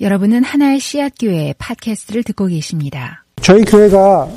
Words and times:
여러분은 0.00 0.42
하나의 0.42 0.80
씨앗 0.80 1.12
교회 1.20 1.54
팟캐스트를 1.58 2.24
듣고 2.24 2.46
계십니다. 2.46 3.24
저희 3.40 3.62
교회가 3.62 4.28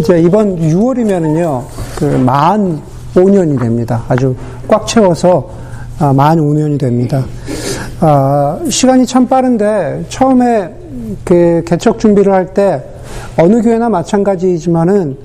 이제 0.00 0.20
이번 0.20 0.56
6월이면은요, 0.58 1.64
그 1.96 2.04
만 2.18 2.80
5년이 3.14 3.58
됩니다. 3.60 4.04
아주 4.08 4.34
꽉 4.68 4.86
채워서 4.86 5.48
아, 5.98 6.12
만 6.12 6.38
5년이 6.38 6.78
됩니다. 6.78 7.24
아, 8.00 8.58
시간이 8.68 9.06
참 9.06 9.26
빠른데 9.26 10.06
처음에 10.08 10.70
그 11.24 11.62
개척 11.66 11.98
준비를 11.98 12.32
할 12.32 12.52
때 12.52 12.82
어느 13.38 13.62
교회나 13.62 13.88
마찬가지이지만은 13.88 15.16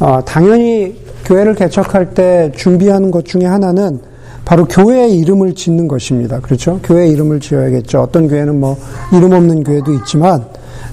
어, 0.00 0.20
당연히 0.24 0.96
교회를 1.24 1.54
개척할 1.54 2.14
때 2.14 2.50
준비하는 2.56 3.10
것 3.10 3.24
중에 3.24 3.44
하나는 3.44 4.00
바로 4.44 4.64
교회의 4.66 5.18
이름을 5.18 5.54
짓는 5.54 5.88
것입니다. 5.88 6.40
그렇죠? 6.40 6.78
교회 6.82 7.08
이름을 7.08 7.40
지어야겠죠. 7.40 8.02
어떤 8.02 8.28
교회는 8.28 8.60
뭐 8.60 8.76
이름 9.12 9.32
없는 9.32 9.64
교회도 9.64 9.92
있지만 9.94 10.44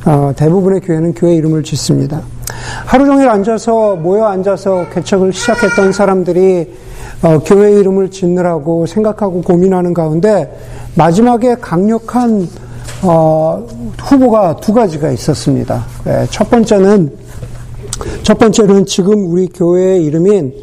어, 0.06 0.32
대부분의 0.36 0.82
교회는 0.82 1.14
교회 1.14 1.36
이름을 1.36 1.64
짓습니다. 1.64 2.22
하루 2.86 3.06
종일 3.06 3.30
앉아서 3.30 3.96
모여 3.96 4.26
앉아서 4.26 4.88
개척을 4.94 5.34
시작했던 5.34 5.92
사람들이 5.92 6.74
어, 7.24 7.40
교회 7.40 7.72
이름을 7.74 8.10
짓느라고 8.10 8.86
생각하고 8.86 9.42
고민하는 9.42 9.94
가운데 9.94 10.50
마지막에 10.96 11.56
강력한 11.56 12.48
어, 13.04 13.66
후보가 14.00 14.58
두 14.58 14.74
가지가 14.74 15.12
있었습니다. 15.12 15.86
네, 16.06 16.26
첫 16.30 16.50
번째는 16.50 17.12
첫 18.24 18.38
번째는 18.38 18.86
지금 18.86 19.32
우리 19.32 19.48
교회의 19.48 20.04
이름인 20.06 20.54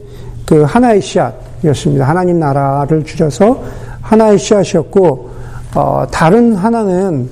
그 0.46 0.62
하나의 0.62 1.00
씨앗 1.00 1.47
였습니다. 1.64 2.06
하나님 2.06 2.38
나라를 2.38 3.04
줄여서 3.04 3.62
하나의 4.00 4.38
씨앗이었고 4.38 5.30
어, 5.74 6.06
다른 6.10 6.54
하나는 6.54 7.28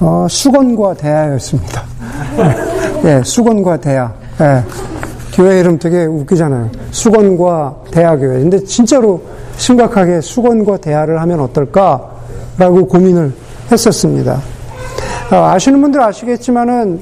어, 0.00 0.26
수건과 0.28 0.94
대야였습니다. 0.94 1.82
예, 3.04 3.22
수건과 3.24 3.78
대야. 3.78 4.12
예, 4.40 4.62
교회 5.32 5.60
이름 5.60 5.78
되게 5.78 6.04
웃기잖아요. 6.04 6.70
수건과 6.90 7.76
대야교회. 7.90 8.40
근데 8.40 8.58
진짜로 8.64 9.22
심각하게 9.56 10.20
수건과 10.20 10.78
대야를 10.78 11.20
하면 11.20 11.40
어떨까라고 11.40 12.86
고민을 12.88 13.32
했었습니다. 13.70 14.40
어, 15.32 15.36
아시는 15.36 15.80
분들 15.80 16.00
아시겠지만은 16.02 17.00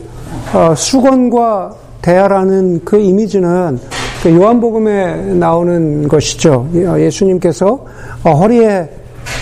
어, 0.55 0.75
수건과 0.77 1.75
대야라는 2.03 2.83
그 2.85 2.99
이미지는 2.99 3.79
그 3.79 4.02
요한복음에 4.31 5.35
나오는 5.35 6.07
것이죠. 6.09 6.69
예수님께서 6.75 7.85
어, 8.25 8.31
허리에 8.31 8.89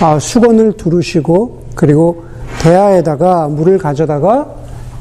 어, 0.03 0.19
수건을 0.19 0.73
두르시고 0.73 1.61
그리고 1.75 2.25
대야에다가 2.63 3.49
물을 3.49 3.79
가져다가 3.79 4.47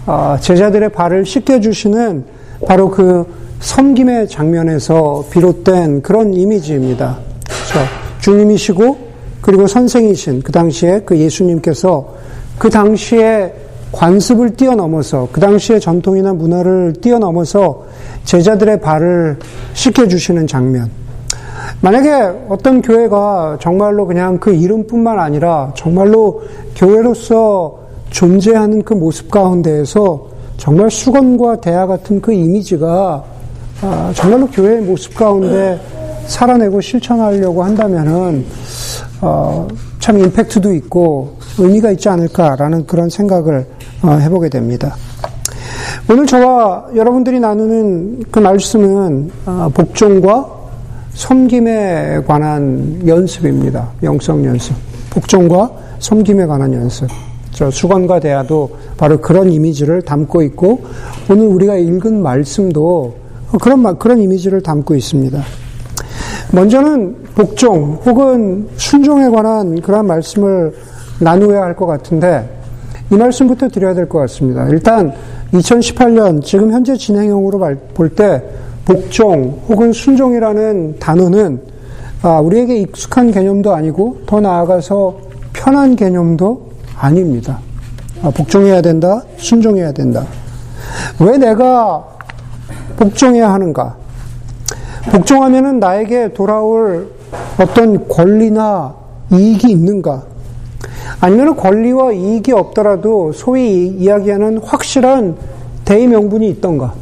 어, 0.06 0.38
제자들의 0.40 0.90
발을 0.90 1.26
씻겨주시는 1.26 2.26
바로 2.68 2.90
그 2.90 3.26
섬김의 3.60 4.28
장면에서 4.30 5.26
비롯된 5.32 6.02
그런 6.02 6.34
이미지입니다. 6.34 7.18
그렇죠? 7.46 7.90
주님이시고 8.20 9.10
그리고 9.42 9.68
선생이신 9.68 10.42
그 10.42 10.52
당시에 10.52 11.02
그 11.06 11.18
예수님께서 11.18 12.16
그 12.58 12.70
당시에 12.70 13.54
관습을 13.92 14.52
뛰어넘어서 14.52 15.28
그 15.32 15.40
당시의 15.40 15.80
전통이나 15.80 16.34
문화를 16.34 16.94
뛰어넘어서 17.02 17.84
제자들의 18.24 18.82
발을 18.82 19.40
씻겨주시는 19.74 20.48
장면. 20.48 20.90
만약에 21.82 22.12
어떤 22.50 22.82
교회가 22.82 23.58
정말로 23.62 24.06
그냥 24.06 24.38
그 24.38 24.54
이름뿐만 24.54 25.20
아니라 25.20 25.72
정말로 25.76 26.42
교회로서 26.76 27.80
존재하는 28.10 28.84
그 28.84 28.94
모습 28.94 29.32
가운데에서 29.32 30.28
정말 30.58 30.92
수건과 30.92 31.62
대야 31.62 31.88
같은 31.88 32.20
그 32.22 32.34
이미지가 32.34 33.24
아, 33.82 34.12
정말로 34.14 34.48
교회의 34.48 34.82
모습 34.82 35.16
가운데 35.16 35.80
살아내고 36.28 36.82
실천하려고 36.82 37.64
한다면은 37.64 38.46
어, 39.22 39.68
참 40.00 40.20
임팩트도 40.20 40.74
있고 40.74 41.38
의미가 41.58 41.92
있지 41.92 42.10
않을까라는 42.10 42.86
그런 42.86 43.10
생각을 43.10 43.60
어, 43.60 43.79
해보게 44.04 44.50
됩니다. 44.50 44.96
오늘 46.10 46.26
저와 46.26 46.88
여러분들이 46.96 47.40
나누는 47.40 48.24
그 48.32 48.40
말씀은 48.40 49.32
아, 49.46 49.70
복종과 49.74 50.48
섬김에 51.14 52.22
관한 52.26 53.02
연습입니다. 53.06 53.90
영성 54.04 54.44
연습. 54.46 54.76
복종과 55.10 55.72
섬김에 56.00 56.46
관한 56.46 56.74
연습. 56.74 57.08
저 57.52 57.70
수건과 57.70 58.20
대화도 58.22 58.70
바로 58.98 59.20
그런 59.20 59.52
이미지를 59.52 60.02
담고 60.02 60.42
있고 60.44 60.82
오늘 61.30 61.48
우리가 61.48 61.76
읽은 61.76 62.22
말씀도 62.22 63.16
그런 63.62 63.98
그런 63.98 64.20
이미지를 64.20 64.62
담고 64.62 64.96
있습니다. 64.96 65.42
먼저는 66.52 67.18
복종 67.36 68.00
혹은 68.06 68.68
순종에 68.78 69.30
관한 69.30 69.82
그런 69.82 70.08
말씀을 70.08 70.74
나누어야 71.20 71.64
할 71.64 71.76
것 71.76 71.86
같은데 71.86 72.59
이 73.12 73.16
말씀부터 73.16 73.68
드려야 73.70 73.94
될 73.94 74.08
것 74.08 74.20
같습니다. 74.20 74.68
일단 74.70 75.14
2018년 75.54 76.44
지금 76.44 76.72
현재 76.72 76.96
진행형으로 76.96 77.60
볼 77.94 78.10
때 78.16 78.42
복종 78.86 79.62
혹은 79.68 79.92
순종이라는 79.94 80.98
단어는 81.00 81.62
아, 82.22 82.40
우리에게 82.40 82.78
익숙한 82.82 83.32
개념도 83.32 83.74
아니고 83.74 84.22
더 84.26 84.40
나아가서 84.42 85.18
편한 85.54 85.96
개념도 85.96 86.70
아닙니다. 86.98 87.60
아, 88.22 88.30
복종해야 88.30 88.82
된다, 88.82 89.22
순종해야 89.38 89.92
된다. 89.92 90.26
왜 91.20 91.38
내가 91.38 92.04
복종해야 92.98 93.54
하는가? 93.54 93.96
복종하면은 95.12 95.80
나에게 95.80 96.34
돌아올 96.34 97.10
어떤 97.60 98.08
권리나 98.08 98.94
이익이 99.32 99.72
있는가? 99.72 100.24
아니면 101.22 101.56
권리와 101.56 102.14
이익이 102.14 102.52
없더라도 102.54 103.34
소위 103.34 103.88
이야기하는 103.88 104.60
확실한 104.60 105.36
대의 105.86 106.08
명분이 106.08 106.50
있던가. 106.50 106.94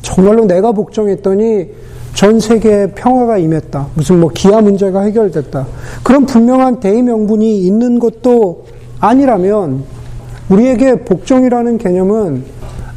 정말로 0.00 0.46
내가 0.46 0.72
복종했더니 0.72 1.68
전 2.14 2.40
세계에 2.40 2.92
평화가 2.92 3.36
임했다. 3.36 3.88
무슨 3.94 4.20
뭐 4.20 4.30
기아 4.32 4.62
문제가 4.62 5.02
해결됐다. 5.02 5.66
그런 6.02 6.24
분명한 6.24 6.80
대의 6.80 7.02
명분이 7.02 7.58
있는 7.58 7.98
것도 7.98 8.64
아니라면 9.00 9.84
우리에게 10.48 11.04
복종이라는 11.04 11.76
개념은 11.76 12.44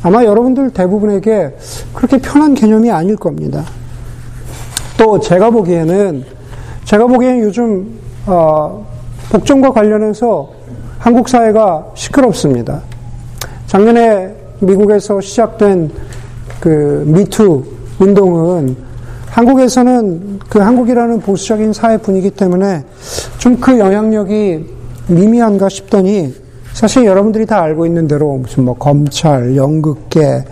아마 0.02 0.24
여러분들 0.24 0.70
대부분에게 0.70 1.56
그렇게 1.94 2.20
편한 2.20 2.54
개념이 2.54 2.90
아닐 2.90 3.18
겁니다. 3.18 3.66
또 4.98 5.20
제가 5.20 5.50
보기에는 5.50 6.24
제가 6.86 7.08
보기에는 7.08 7.40
요즘 7.42 8.00
어, 8.26 8.86
복종과 9.32 9.72
관련해서 9.72 10.59
한국 11.00 11.30
사회가 11.30 11.92
시끄럽습니다. 11.96 12.82
작년에 13.68 14.36
미국에서 14.60 15.22
시작된 15.22 15.90
그 16.60 17.04
미투 17.08 17.64
운동은 18.00 18.76
한국에서는 19.30 20.40
그 20.50 20.60
한국이라는 20.60 21.22
보수적인 21.22 21.72
사회 21.72 21.98
분위기 21.98 22.30
때문에 22.30 22.84
좀 23.38 23.58
그 23.62 23.80
영향력이 23.80 24.66
미미한가 25.08 25.70
싶더니 25.70 26.34
사실 26.74 27.06
여러분들이 27.06 27.46
다 27.46 27.62
알고 27.62 27.86
있는 27.86 28.08
대로 28.08 28.36
무슨 28.36 28.66
뭐 28.66 28.76
검찰, 28.76 29.56
연극계, 29.56 30.44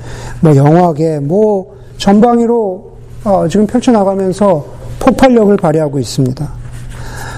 뭐 0.42 0.56
영화계, 0.56 1.20
뭐 1.20 1.76
전방위로 1.98 2.98
어 3.26 3.48
지금 3.50 3.68
펼쳐나가면서 3.68 4.66
폭발력을 5.00 5.56
발휘하고 5.58 6.00
있습니다. 6.00 6.50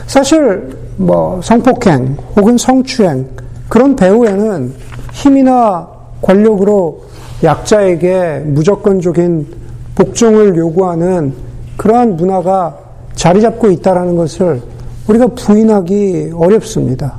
사실 0.07 0.78
뭐 0.99 1.39
성폭행 1.41 2.17
혹은 2.35 2.57
성추행 2.57 3.25
그런 3.69 3.95
배후에는 3.95 4.73
힘이나 5.13 5.87
권력으로 6.21 7.03
약자에게 7.41 8.43
무조건적인 8.47 9.47
복종을 9.95 10.57
요구하는 10.57 11.33
그러한 11.77 12.17
문화가 12.17 12.77
자리 13.15 13.39
잡고 13.39 13.71
있다라는 13.71 14.17
것을 14.17 14.61
우리가 15.07 15.27
부인하기 15.27 16.33
어렵습니다. 16.35 17.15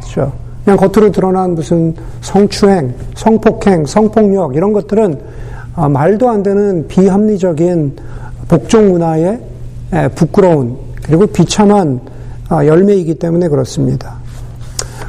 그렇죠? 0.00 0.32
그냥 0.62 0.76
겉으로 0.76 1.10
드러난 1.10 1.54
무슨 1.54 1.94
성추행, 2.20 2.94
성폭행, 3.14 3.86
성폭력 3.86 4.54
이런 4.54 4.74
것들은 4.74 5.18
아, 5.76 5.88
말도 5.88 6.28
안 6.28 6.42
되는 6.42 6.86
비합리적인 6.88 7.96
복종 8.48 8.92
문화의 8.92 9.40
부끄러운 10.14 10.76
그리고 11.02 11.26
비참한 11.26 12.00
아, 12.00 12.13
열매이기 12.50 13.14
때문에 13.14 13.48
그렇습니다. 13.48 14.16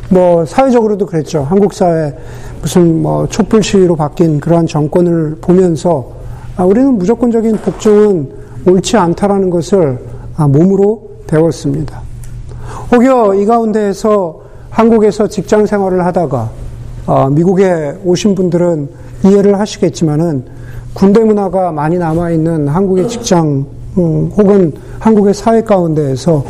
뭐 0.10 0.46
사회적으로도 0.46 1.06
그랬죠. 1.06 1.42
한국 1.44 1.74
사회 1.74 2.14
무슨 2.62 3.02
뭐 3.02 3.28
촛불 3.28 3.62
시위로 3.62 3.96
바뀐 3.96 4.40
그러한 4.40 4.68
정권을 4.68 5.38
보면서 5.42 6.12
아, 6.58 6.64
우리는 6.64 6.98
무조건적인 6.98 7.58
복종은 7.58 8.30
옳지 8.66 8.98
않다라는 8.98 9.50
것을 9.50 10.00
아, 10.38 10.48
몸으로 10.48 11.10
배웠습니다. 11.28 12.02
혹여 12.92 13.36
이 13.36 13.46
가운데에서 13.46 14.42
한국에서 14.70 15.28
직장 15.28 15.66
생활을 15.66 16.06
하다가 16.06 16.50
어, 17.08 17.30
미국에 17.30 17.96
오신 18.04 18.36
분들은 18.36 18.90
이해를 19.26 19.60
하시겠지만은 19.60 20.46
군대 20.94 21.24
문화가 21.24 21.72
많이 21.72 21.98
남아 21.98 22.32
있는 22.32 22.68
한국의 22.68 23.08
직장 23.08 23.66
음, 23.98 24.32
혹은 24.36 24.74
한국의 25.00 25.34
사회 25.34 25.62
가운데에서 25.62 26.44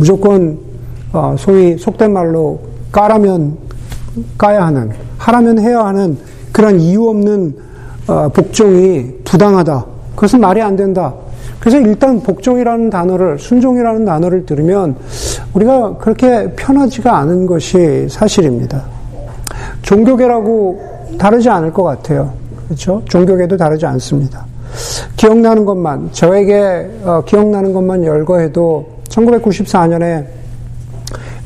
무조건 0.00 0.58
어, 1.12 1.36
소위 1.38 1.76
속된 1.76 2.10
말로 2.10 2.58
까라면 2.90 3.58
까야 4.38 4.64
하는 4.64 4.90
하라면 5.18 5.58
해야 5.58 5.84
하는 5.84 6.16
그런 6.52 6.80
이유 6.80 7.06
없는 7.06 7.54
어, 8.08 8.30
복종이 8.30 9.12
부당하다. 9.24 9.84
그것은 10.14 10.40
말이 10.40 10.62
안 10.62 10.74
된다. 10.74 11.12
그래서 11.58 11.78
일단 11.78 12.18
복종이라는 12.22 12.88
단어를 12.88 13.38
순종이라는 13.38 14.06
단어를 14.06 14.46
들으면 14.46 14.96
우리가 15.52 15.98
그렇게 15.98 16.50
편하지가 16.56 17.18
않은 17.18 17.44
것이 17.44 18.06
사실입니다. 18.08 18.82
종교계라고 19.82 20.80
다르지 21.18 21.50
않을 21.50 21.74
것 21.74 21.82
같아요. 21.82 22.32
그렇죠? 22.64 23.02
종교계도 23.04 23.58
다르지 23.58 23.84
않습니다. 23.84 24.46
기억나는 25.18 25.66
것만 25.66 26.08
저에게 26.12 26.90
어, 27.04 27.22
기억나는 27.26 27.74
것만 27.74 28.02
열거해도 28.02 28.99
1994년에 29.10 30.26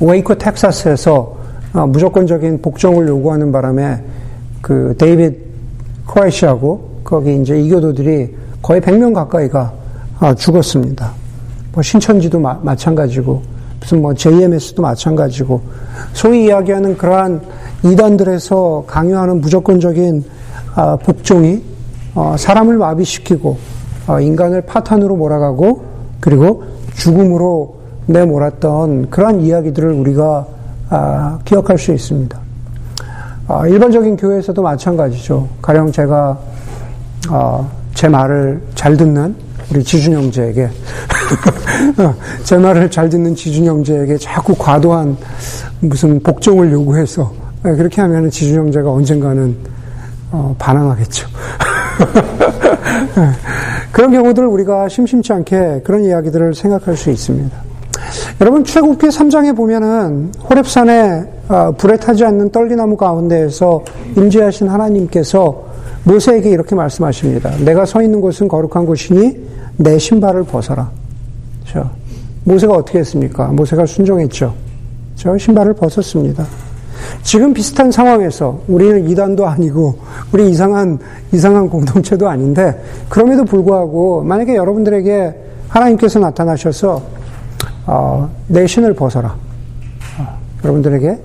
웨이코 0.00 0.36
텍사스에서 0.36 1.36
어, 1.72 1.86
무조건적인 1.86 2.62
복종을 2.62 3.08
요구하는 3.08 3.50
바람에 3.50 4.00
그 4.60 4.94
데이빗 4.96 5.36
코레시하고 6.06 7.00
거기 7.02 7.40
이제 7.40 7.60
이교도들이 7.60 8.34
거의 8.62 8.80
100명 8.80 9.12
가까이가 9.12 9.72
어, 10.20 10.34
죽었습니다. 10.34 11.12
뭐 11.72 11.82
신천지도 11.82 12.38
마, 12.38 12.58
마찬가지고 12.62 13.42
무슨 13.80 14.00
뭐 14.00 14.14
JMS도 14.14 14.80
마찬가지고 14.80 15.60
소위 16.12 16.44
이야기하는 16.46 16.96
그러한 16.96 17.40
이단들에서 17.84 18.84
강요하는 18.86 19.40
무조건적인 19.40 20.24
아, 20.74 20.96
복종이 20.96 21.62
어, 22.14 22.34
사람을 22.38 22.78
마비시키고 22.78 23.58
어, 24.06 24.20
인간을 24.20 24.62
파탄으로 24.62 25.16
몰아가고 25.16 25.84
그리고 26.20 26.64
죽음으로 26.94 27.76
내몰았던 28.06 29.10
그러한 29.10 29.40
이야기들을 29.40 29.92
우리가 29.92 30.46
아, 30.90 31.38
기억할 31.44 31.78
수 31.78 31.92
있습니다. 31.92 32.38
아, 33.48 33.66
일반적인 33.66 34.16
교회에서도 34.16 34.62
마찬가지죠. 34.62 35.48
가령 35.60 35.92
제가 35.92 36.38
제 37.94 38.08
말을 38.08 38.62
잘 38.74 38.96
듣는 38.96 39.34
우리 39.70 39.82
지준 39.82 40.12
형제에게 40.12 40.68
제 42.44 42.58
말을 42.58 42.90
잘 42.90 43.08
듣는 43.08 43.34
지준 43.34 43.64
형제에게 43.64 44.18
자꾸 44.18 44.54
과도한 44.54 45.16
무슨 45.80 46.22
복종을 46.22 46.70
요구해서 46.72 47.32
네, 47.62 47.74
그렇게 47.74 48.02
하면 48.02 48.30
지준 48.30 48.58
형제가 48.58 48.90
언젠가는 48.90 49.56
어, 50.32 50.54
반항하겠죠. 50.58 51.26
네, 53.94 53.96
그런 53.96 54.10
경우들 54.10 54.44
우리가 54.44 54.88
심심치 54.88 55.32
않게 55.32 55.82
그런 55.84 56.02
이야기들을 56.02 56.54
생각할 56.54 56.96
수 56.96 57.10
있습니다. 57.10 57.56
여러분 58.40 58.64
출애굽기 58.64 59.06
3장에 59.06 59.56
보면은 59.56 60.32
호렙산에 60.50 61.22
어, 61.48 61.72
불에 61.78 61.96
타지 61.96 62.24
않는 62.24 62.50
떨기나무 62.50 62.96
가운데에서 62.96 63.84
임재하신 64.16 64.68
하나님께서 64.68 65.64
모세에게 66.02 66.50
이렇게 66.50 66.74
말씀하십니다. 66.74 67.50
내가 67.64 67.84
서 67.84 68.02
있는 68.02 68.20
곳은 68.20 68.48
거룩한 68.48 68.84
곳이니 68.84 69.38
내 69.76 69.96
신발을 69.96 70.42
벗어라. 70.42 70.90
저 71.64 71.88
모세가 72.42 72.74
어떻게 72.74 72.98
했습니까? 72.98 73.46
모세가 73.46 73.86
순종했죠. 73.86 74.52
저 75.14 75.38
신발을 75.38 75.74
벗었습니다. 75.74 76.44
지금 77.22 77.52
비슷한 77.54 77.90
상황에서 77.90 78.60
우리는 78.68 79.08
이단도 79.08 79.46
아니고 79.46 79.98
우리 80.32 80.50
이상한 80.50 80.98
이상한 81.32 81.68
공동체도 81.68 82.28
아닌데 82.28 82.82
그럼에도 83.08 83.44
불구하고 83.44 84.22
만약에 84.22 84.54
여러분들에게 84.54 85.34
하나님께서 85.68 86.18
나타나셔서 86.18 87.02
어, 87.86 88.30
내 88.48 88.66
신을 88.66 88.94
벗어라. 88.94 89.36
어, 90.18 90.38
여러분들에게 90.62 91.18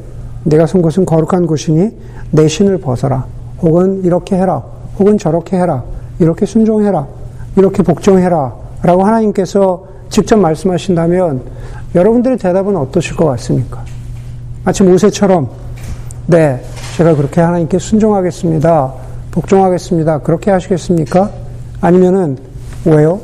내가 0.44 0.66
선 0.66 0.82
곳은 0.82 1.06
거룩한 1.06 1.46
곳이니 1.48 1.92
내 2.32 2.48
신을 2.48 2.80
벗어라. 2.80 3.26
혹은 3.62 4.04
이렇게 4.04 4.36
해라. 4.36 4.64
혹은 4.98 5.18
저렇게 5.18 5.58
해라. 5.58 5.84
이렇게 6.20 6.46
순종해라. 6.46 7.08
이렇게 7.56 7.84
복종해라. 7.84 8.54
라고 8.82 9.04
하나님께서 9.04 9.86
직접 10.10 10.38
말씀하신다면 10.38 11.42
여러분들의 11.96 12.38
대답은 12.38 12.76
어떠실 12.76 13.16
것 13.16 13.26
같습니까? 13.26 13.84
마치 14.64 14.84
모세처럼 14.84 15.50
네, 16.30 16.64
제가 16.96 17.16
그렇게 17.16 17.42
하나님께 17.42 17.80
순종하겠습니다. 17.80 18.94
복종하겠습니다. 19.32 20.20
그렇게 20.20 20.52
하시겠습니까? 20.52 21.32
아니면은 21.82 22.38
왜요? 22.86 23.20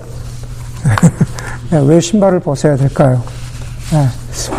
네, 1.70 1.86
왜 1.86 2.00
신발을 2.00 2.40
벗어야 2.40 2.76
될까요? 2.76 3.22
네, 3.92 4.08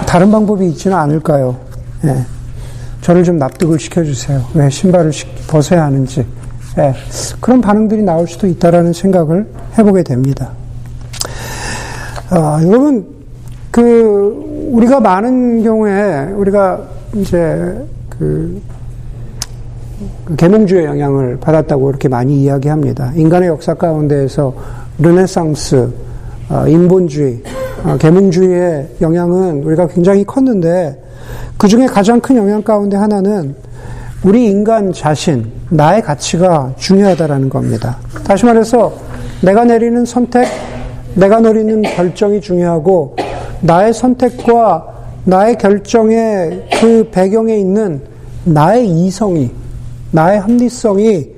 다른 0.06 0.30
방법이 0.30 0.64
있지는 0.68 0.96
않을까요? 0.96 1.56
네, 2.02 2.24
저를 3.00 3.24
좀 3.24 3.36
납득을 3.36 3.80
시켜주세요. 3.80 4.44
왜 4.54 4.70
신발을 4.70 5.10
벗어야 5.48 5.82
하는지. 5.82 6.24
네, 6.76 6.94
그런 7.40 7.60
반응들이 7.60 8.02
나올 8.02 8.28
수도 8.28 8.46
있다라는 8.46 8.92
생각을 8.92 9.44
해보게 9.76 10.04
됩니다. 10.04 10.52
아, 12.30 12.60
여러분, 12.62 13.08
그, 13.72 14.68
우리가 14.70 15.00
많은 15.00 15.64
경우에, 15.64 16.26
우리가 16.36 16.80
이제, 17.14 17.84
그, 18.18 18.60
그 20.24 20.36
계몽주의 20.36 20.84
영향을 20.84 21.38
받았다고 21.40 21.90
이렇게 21.90 22.08
많이 22.08 22.42
이야기합니다. 22.42 23.12
인간의 23.14 23.48
역사 23.48 23.74
가운데에서 23.74 24.54
르네상스, 24.98 25.90
어, 26.48 26.64
인본주의, 26.68 27.42
어, 27.84 27.96
계몽주의의 27.98 28.88
영향은 29.00 29.62
우리가 29.64 29.88
굉장히 29.88 30.24
컸는데 30.24 31.02
그 31.56 31.68
중에 31.68 31.86
가장 31.86 32.20
큰 32.20 32.36
영향 32.36 32.62
가운데 32.62 32.96
하나는 32.96 33.54
우리 34.22 34.46
인간 34.46 34.92
자신, 34.92 35.46
나의 35.70 36.02
가치가 36.02 36.72
중요하다라는 36.76 37.48
겁니다. 37.48 37.98
다시 38.24 38.44
말해서 38.44 38.92
내가 39.42 39.64
내리는 39.64 40.04
선택, 40.04 40.46
내가 41.14 41.40
내리는 41.40 41.82
결정이 41.82 42.40
중요하고 42.40 43.16
나의 43.60 43.92
선택과 43.92 44.95
나의 45.26 45.58
결정의 45.58 46.68
그 46.80 47.08
배경에 47.10 47.56
있는 47.56 48.00
나의 48.44 48.88
이성이, 48.88 49.50
나의 50.12 50.38
합리성이 50.38 51.28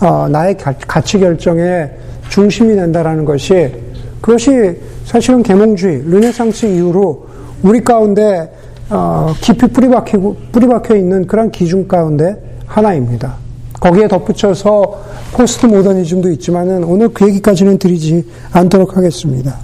어, 0.00 0.28
나의 0.28 0.56
가치 0.58 1.18
결정의 1.18 1.90
중심이 2.28 2.74
된다라는 2.74 3.24
것이 3.24 3.72
그것이 4.20 4.76
사실은 5.04 5.44
계몽주의, 5.44 6.02
르네상스 6.10 6.66
이후로 6.66 7.26
우리 7.62 7.82
가운데 7.82 8.52
어, 8.90 9.32
깊이 9.40 9.68
뿌리박히고 9.68 10.36
뿌리박혀 10.50 10.96
있는 10.96 11.26
그런 11.26 11.50
기준 11.52 11.86
가운데 11.86 12.36
하나입니다. 12.66 13.36
거기에 13.78 14.08
덧붙여서 14.08 15.04
포스트 15.32 15.66
모더니즘도 15.66 16.30
있지만은 16.32 16.82
오늘 16.82 17.08
그 17.10 17.28
얘기까지는 17.28 17.78
드리지 17.78 18.26
않도록 18.50 18.96
하겠습니다. 18.96 19.56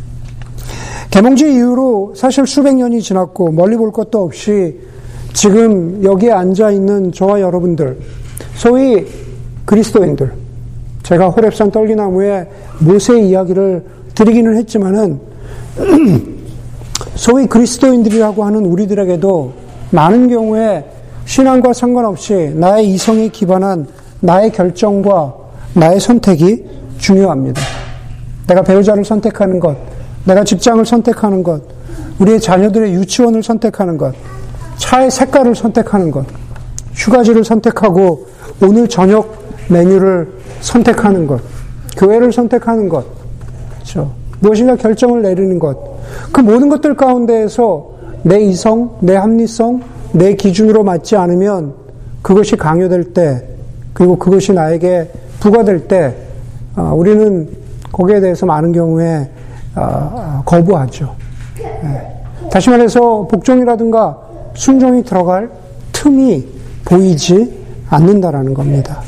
개몽주의 1.12 1.57
이후로 1.57 2.14
사실 2.16 2.47
수백 2.47 2.75
년이 2.75 3.02
지났고 3.02 3.52
멀리 3.52 3.76
볼 3.76 3.92
것도 3.92 4.23
없이 4.23 4.81
지금 5.35 6.02
여기에 6.02 6.33
앉아 6.33 6.71
있는 6.71 7.12
저와 7.12 7.42
여러분들, 7.42 7.99
소위 8.54 9.07
그리스도인들, 9.66 10.33
제가 11.02 11.31
호랩산 11.31 11.71
떨기나무에 11.71 12.49
모세의 12.81 13.28
이야기를 13.28 13.85
드리기는 14.14 14.57
했지만은 14.57 15.21
소위 17.14 17.47
그리스도인들이라고 17.47 18.45
하는 18.45 18.64
우리들에게도 18.64 19.52
많은 19.90 20.28
경우에 20.28 20.83
신앙과 21.26 21.75
상관없이 21.75 22.52
나의 22.54 22.88
이성에 22.88 23.28
기반한 23.28 23.87
나의 24.21 24.50
결정과 24.50 25.35
나의 25.75 26.00
선택이 26.00 26.64
중요합니다. 26.97 27.61
내가 28.47 28.62
배우자를 28.62 29.04
선택하는 29.04 29.61
것, 29.61 29.76
내가 30.25 30.45
직장을 30.45 30.85
선택하는 30.85 31.43
것, 31.43 31.62
우리의 32.19 32.41
자녀들의 32.41 32.95
유치원을 32.95 33.43
선택하는 33.43 33.97
것, 33.97 34.14
차의 34.76 35.11
색깔을 35.11 35.55
선택하는 35.55 36.11
것, 36.11 36.26
휴가지를 36.95 37.45
선택하고 37.45 38.26
오늘 38.62 38.88
저녁 38.88 39.43
메뉴를 39.69 40.29
선택하는 40.61 41.26
것, 41.26 41.41
교회를 41.97 42.33
선택하는 42.33 42.88
것, 42.88 43.05
그렇죠? 43.75 44.12
무엇인가 44.41 44.76
결정을 44.76 45.23
내리는 45.23 45.59
것, 45.59 45.76
그 46.33 46.41
모든 46.41 46.69
것들 46.69 46.97
가운데에서 46.97 47.91
내 48.23 48.41
이성, 48.41 48.97
내 49.00 49.17
합리성, 49.17 49.83
내 50.12 50.35
기준으로 50.35 50.85
맞지 50.85 51.17
않으면 51.17 51.75
그것이 52.23 52.57
강요될 52.57 53.12
때, 53.12 53.45
그리고 53.93 54.17
그것이 54.17 54.52
나에게 54.52 55.11
부과될 55.41 55.88
때, 55.88 56.14
어, 56.76 56.93
우리는 56.95 57.49
거기에 57.91 58.21
대해서 58.21 58.47
많은 58.47 58.73
경우에 58.73 59.29
어, 59.29 59.29
거부하죠. 60.45 61.14
예. 61.61 62.49
다시 62.50 62.71
말해서 62.71 63.26
복종이라든가 63.31 64.19
순종이 64.55 65.02
들어갈 65.02 65.50
틈이 65.93 66.45
보이지 66.85 67.62
않는다라는 67.88 68.55
겁니다. 68.55 69.00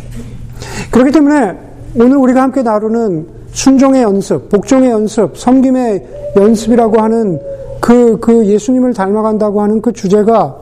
그렇기 0.91 1.11
때문에 1.11 1.53
오늘 1.97 2.17
우리가 2.17 2.43
함께 2.43 2.63
나누는 2.63 3.27
순종의 3.53 4.03
연습, 4.03 4.49
복종의 4.49 4.91
연습, 4.91 5.37
섬김의 5.37 6.33
연습이라고 6.37 7.01
하는 7.01 7.41
그, 7.81 8.19
그 8.19 8.47
예수님을 8.47 8.95
닮아간다고 8.95 9.63
하는 9.63 9.81
그 9.81 9.93
주제가 9.93 10.57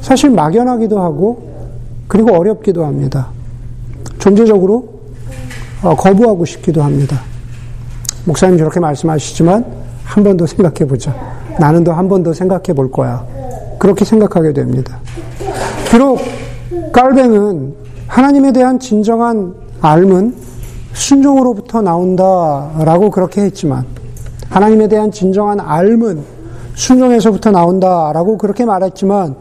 사실 0.00 0.30
막연하기도 0.30 1.00
하고 1.00 1.50
그리고 2.08 2.34
어렵기도 2.34 2.84
합니다. 2.84 3.28
존재적으로 4.18 4.88
어, 5.82 5.94
거부하고 5.94 6.44
싶기도 6.44 6.82
합니다. 6.82 7.20
목사님 8.24 8.58
저렇게 8.58 8.80
말씀하시지만 8.80 9.64
한 10.04 10.24
번 10.24 10.36
더 10.36 10.46
생각해 10.46 10.86
보자. 10.88 11.14
나는 11.58 11.84
더 11.84 11.92
한 11.92 12.08
번 12.08 12.22
더 12.22 12.32
생각해 12.32 12.72
볼 12.74 12.90
거야. 12.90 13.24
그렇게 13.78 14.04
생각하게 14.04 14.52
됩니다. 14.52 14.98
비록 15.90 16.18
깔뱅은 16.92 17.74
하나님에 18.06 18.52
대한 18.52 18.78
진정한 18.78 19.54
알은 19.80 20.34
순종으로부터 20.92 21.80
나온다라고 21.82 23.10
그렇게 23.10 23.40
했지만 23.42 23.84
하나님에 24.50 24.86
대한 24.88 25.10
진정한 25.10 25.58
알은 25.60 26.22
순종에서부터 26.74 27.50
나온다라고 27.50 28.36
그렇게 28.38 28.64
말했지만 28.64 29.34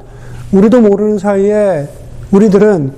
우리도 0.54 0.82
모르는 0.82 1.18
사이에 1.18 1.88
우리들은 2.32 2.94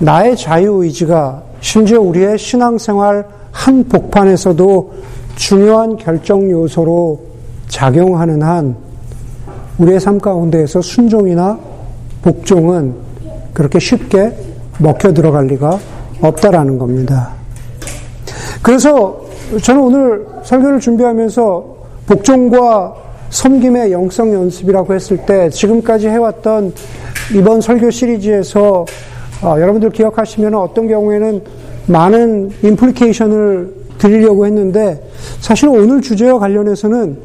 나의 0.00 0.36
자유의지가 0.36 1.42
심지어 1.60 2.00
우리의 2.00 2.38
신앙생활 2.38 3.24
한 3.52 3.84
복판에서도 3.84 4.92
중요한 5.36 5.96
결정 5.96 6.50
요소로 6.50 7.20
작용하는 7.68 8.42
한 8.42 8.76
우리의 9.78 10.00
삶 10.00 10.18
가운데에서 10.18 10.82
순종이나 10.82 11.58
복종은 12.22 12.94
그렇게 13.54 13.78
쉽게 13.78 14.32
먹혀 14.78 15.12
들어갈 15.12 15.46
리가 15.46 15.78
없다라는 16.20 16.78
겁니다. 16.78 17.30
그래서 18.62 19.22
저는 19.62 19.80
오늘 19.80 20.26
설교를 20.44 20.80
준비하면서 20.80 21.76
복종과 22.06 22.94
섬김의 23.30 23.92
영성 23.92 24.32
연습이라고 24.32 24.94
했을 24.94 25.16
때 25.18 25.48
지금까지 25.50 26.08
해왔던 26.08 26.74
이번 27.34 27.60
설교 27.60 27.90
시리즈에서 27.90 28.84
어, 29.42 29.56
여러분들 29.58 29.90
기억하시면 29.90 30.54
어떤 30.54 30.88
경우에는 30.88 31.42
많은 31.90 32.50
임플리케이션을 32.62 33.74
드리려고 33.98 34.46
했는데 34.46 35.02
사실 35.40 35.68
오늘 35.68 36.00
주제와 36.00 36.38
관련해서는 36.38 37.18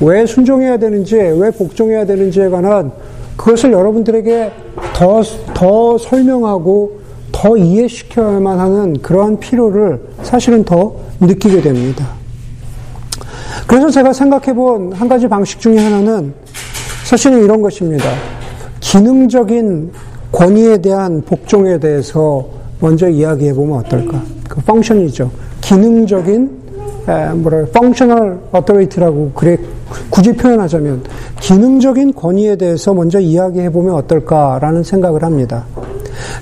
왜 0.00 0.26
순종해야 0.26 0.78
되는지, 0.78 1.16
왜 1.16 1.50
복종해야 1.50 2.06
되는지에 2.06 2.48
관한 2.48 2.92
그것을 3.36 3.72
여러분들에게 3.72 4.52
더, 4.94 5.22
더 5.54 5.98
설명하고 5.98 7.00
더 7.32 7.56
이해시켜야만 7.56 8.58
하는 8.58 9.00
그러한 9.00 9.40
필요를 9.40 10.00
사실은 10.22 10.64
더 10.64 10.94
느끼게 11.20 11.62
됩니다. 11.62 12.08
그래서 13.66 13.88
제가 13.90 14.12
생각해 14.12 14.54
본 14.54 14.92
한 14.92 15.08
가지 15.08 15.28
방식 15.28 15.60
중에 15.60 15.78
하나는 15.78 16.34
사실은 17.04 17.42
이런 17.42 17.62
것입니다. 17.62 18.04
기능적인 18.80 19.92
권위에 20.32 20.78
대한 20.78 21.22
복종에 21.22 21.78
대해서 21.78 22.59
먼저 22.80 23.08
이야기해 23.08 23.54
보면 23.54 23.78
어떨까? 23.78 24.22
그 24.48 24.60
펑션이죠. 24.62 25.30
기능적인 25.60 26.60
뭐라 27.36 27.66
펑셔널 27.72 28.38
어토리티라고 28.52 29.32
그래 29.34 29.56
굳이 30.10 30.32
표현하자면 30.32 31.02
기능적인 31.40 32.14
권위에 32.14 32.56
대해서 32.56 32.94
먼저 32.94 33.18
이야기해 33.18 33.70
보면 33.70 33.94
어떨까라는 33.94 34.82
생각을 34.82 35.22
합니다. 35.22 35.64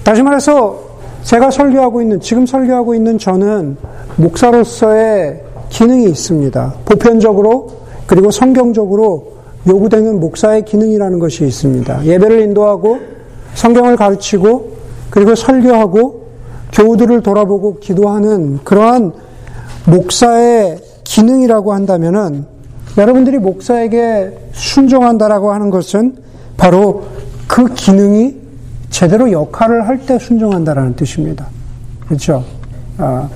다시 0.04 0.22
말해서 0.22 0.78
제가 1.22 1.50
설교하고 1.50 2.02
있는 2.02 2.20
지금 2.20 2.46
설교하고 2.46 2.94
있는 2.94 3.18
저는 3.18 3.76
목사로서의 4.16 5.42
기능이 5.68 6.04
있습니다. 6.06 6.74
보편적으로 6.84 7.70
그리고 8.06 8.30
성경적으로 8.30 9.38
요구되는 9.66 10.20
목사의 10.20 10.64
기능이라는 10.64 11.18
것이 11.18 11.44
있습니다. 11.44 12.04
예배를 12.04 12.40
인도하고 12.40 12.98
성경을 13.54 13.96
가르치고 13.96 14.72
그리고 15.10 15.34
설교하고 15.34 16.17
교우들을 16.72 17.22
돌아보고 17.22 17.80
기도하는 17.80 18.60
그러한 18.64 19.12
목사의 19.86 20.78
기능이라고 21.04 21.72
한다면은 21.72 22.44
여러분들이 22.96 23.38
목사에게 23.38 24.50
순종한다라고 24.52 25.52
하는 25.52 25.70
것은 25.70 26.16
바로 26.56 27.06
그 27.46 27.72
기능이 27.74 28.36
제대로 28.90 29.30
역할을 29.30 29.86
할 29.86 29.98
때 30.06 30.18
순종한다라는 30.18 30.96
뜻입니다. 30.96 31.46
그렇죠? 32.06 32.44
아, 32.98 33.28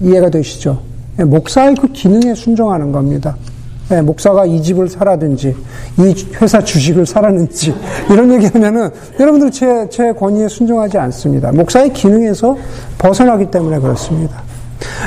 이해가 0.00 0.30
되시죠? 0.30 0.82
예, 1.18 1.24
목사의 1.24 1.76
그 1.76 1.88
기능에 1.88 2.34
순종하는 2.34 2.92
겁니다. 2.92 3.36
네, 3.88 4.00
목사가 4.00 4.46
이 4.46 4.62
집을 4.62 4.88
사라든지, 4.88 5.54
이 5.98 6.26
회사 6.40 6.58
주식을 6.62 7.04
사라든지, 7.04 7.74
이런 8.10 8.32
얘기 8.32 8.46
하면은, 8.46 8.90
여러분들 9.20 9.50
제, 9.50 9.86
제 9.90 10.12
권위에 10.12 10.48
순종하지 10.48 10.96
않습니다. 10.96 11.52
목사의 11.52 11.92
기능에서 11.92 12.56
벗어나기 12.96 13.50
때문에 13.50 13.78
그렇습니다. 13.78 14.42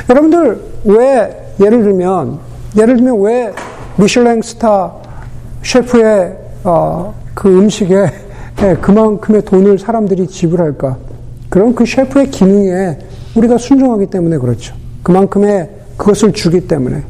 여러분들, 0.10 0.62
왜, 0.86 1.54
예를 1.60 1.84
들면, 1.84 2.38
예를 2.78 2.98
들면 2.98 3.20
왜 3.22 3.52
미슐랭 3.96 4.44
스타 4.44 4.94
셰프의, 5.64 6.38
어, 6.64 7.16
그 7.34 7.48
음식에 7.50 8.12
네, 8.58 8.76
그만큼의 8.82 9.44
돈을 9.44 9.80
사람들이 9.80 10.28
지불할까? 10.28 10.98
그럼 11.50 11.74
그 11.74 11.86
셰프의 11.86 12.30
기능에 12.30 12.98
우리가 13.36 13.58
순종하기 13.58 14.08
때문에 14.08 14.38
그렇죠. 14.38 14.76
그만큼의 15.02 15.70
그것을 15.96 16.34
주기 16.34 16.68
때문에. 16.68 17.04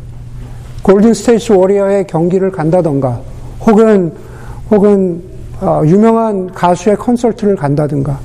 골든 0.87 1.13
스테이트 1.13 1.51
워리어의 1.51 2.07
경기를 2.07 2.49
간다던가, 2.49 3.19
혹은, 3.65 4.09
혹은, 4.71 5.21
어, 5.59 5.81
유명한 5.83 6.49
가수의 6.53 6.95
콘서트를 6.95 7.57
간다든가, 7.57 8.17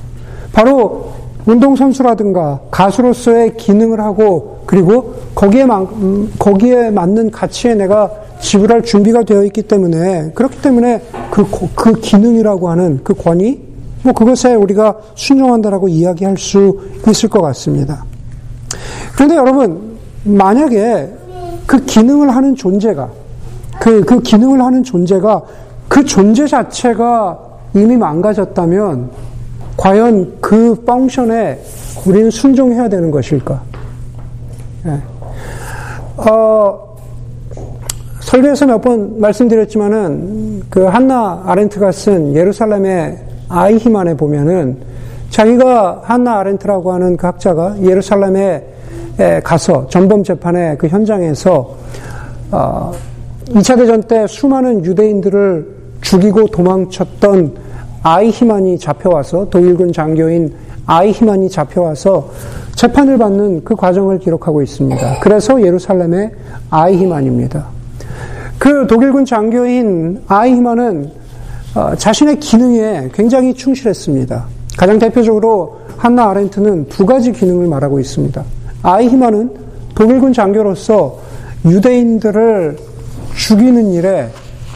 바로 0.53 1.11
운동선수라든가 1.45 2.61
가수로서의 2.71 3.57
기능을 3.57 3.99
하고, 3.99 4.63
그리고 4.65 5.13
거기에, 5.35 5.63
음, 5.63 6.31
거기에 6.39 6.89
맞는 6.89 7.31
가치에 7.31 7.75
내가 7.75 8.09
지불할 8.39 8.83
준비가 8.83 9.23
되어 9.23 9.43
있기 9.43 9.63
때문에, 9.63 10.31
그렇기 10.33 10.61
때문에 10.61 11.01
그, 11.31 11.45
그 11.75 11.91
기능이라고 11.99 12.69
하는 12.69 13.01
그 13.03 13.13
권위, 13.13 13.59
뭐 14.03 14.13
그것에 14.13 14.55
우리가 14.55 14.95
순종한다라고 15.15 15.89
이야기할 15.89 16.37
수 16.37 16.79
있을 17.09 17.27
것 17.27 17.41
같습니다. 17.41 18.05
그런데 19.15 19.35
여러분, 19.35 19.97
만약에 20.23 21.22
그 21.65 21.83
기능을 21.85 22.35
하는 22.35 22.55
존재가, 22.55 23.09
그, 23.79 24.01
그 24.01 24.21
기능을 24.21 24.61
하는 24.61 24.83
존재가 24.83 25.41
그 25.87 26.03
존재 26.05 26.45
자체가 26.47 27.39
이미 27.73 27.97
망가졌다면, 27.97 29.09
과연 29.77 30.37
그 30.39 30.75
펑션에 30.85 31.59
우리는 32.05 32.29
순종해야 32.29 32.89
되는 32.89 33.09
것일까? 33.11 33.61
네. 34.83 35.01
어, 36.17 36.95
설교에서 38.19 38.65
몇 38.67 38.81
번 38.81 39.19
말씀드렸지만은, 39.19 40.63
그 40.69 40.83
한나 40.83 41.41
아렌트가 41.45 41.91
쓴 41.91 42.35
예루살렘의 42.35 43.17
아이히만에 43.49 44.15
보면은, 44.15 44.77
자기가 45.29 46.01
한나 46.03 46.39
아렌트라고 46.39 46.93
하는 46.93 47.17
그 47.17 47.25
학자가 47.25 47.75
예루살렘에 47.81 48.67
가서 49.43 49.87
전범 49.87 50.23
재판의 50.23 50.77
그 50.77 50.87
현장에서 50.87 51.75
어, 52.51 52.91
2차 53.49 53.77
대전 53.77 54.01
때 54.03 54.25
수많은 54.27 54.85
유대인들을 54.85 55.67
죽이고 56.01 56.47
도망쳤던 56.47 57.55
아이히만이 58.03 58.79
잡혀와서 58.79 59.49
독일군 59.49 59.93
장교인 59.93 60.53
아이히만이 60.85 61.49
잡혀와서 61.49 62.29
재판을 62.75 63.17
받는 63.17 63.63
그 63.63 63.75
과정을 63.75 64.19
기록하고 64.19 64.61
있습니다. 64.61 65.19
그래서 65.21 65.61
예루살렘의 65.61 66.31
아이히만입니다. 66.69 67.65
그 68.57 68.87
독일군 68.87 69.25
장교인 69.25 70.23
아이히만은 70.27 71.11
어, 71.75 71.95
자신의 71.95 72.39
기능에 72.39 73.09
굉장히 73.13 73.53
충실했습니다. 73.53 74.45
가장 74.77 74.99
대표적으로 74.99 75.79
한나 75.97 76.29
아렌트는 76.29 76.87
두 76.89 77.05
가지 77.05 77.31
기능을 77.31 77.67
말하고 77.67 77.99
있습니다. 77.99 78.43
아이히만은 78.83 79.51
독일군 79.95 80.33
장교로서 80.33 81.17
유대인들을 81.65 82.77
죽이는 83.35 83.93
일에 83.93 84.29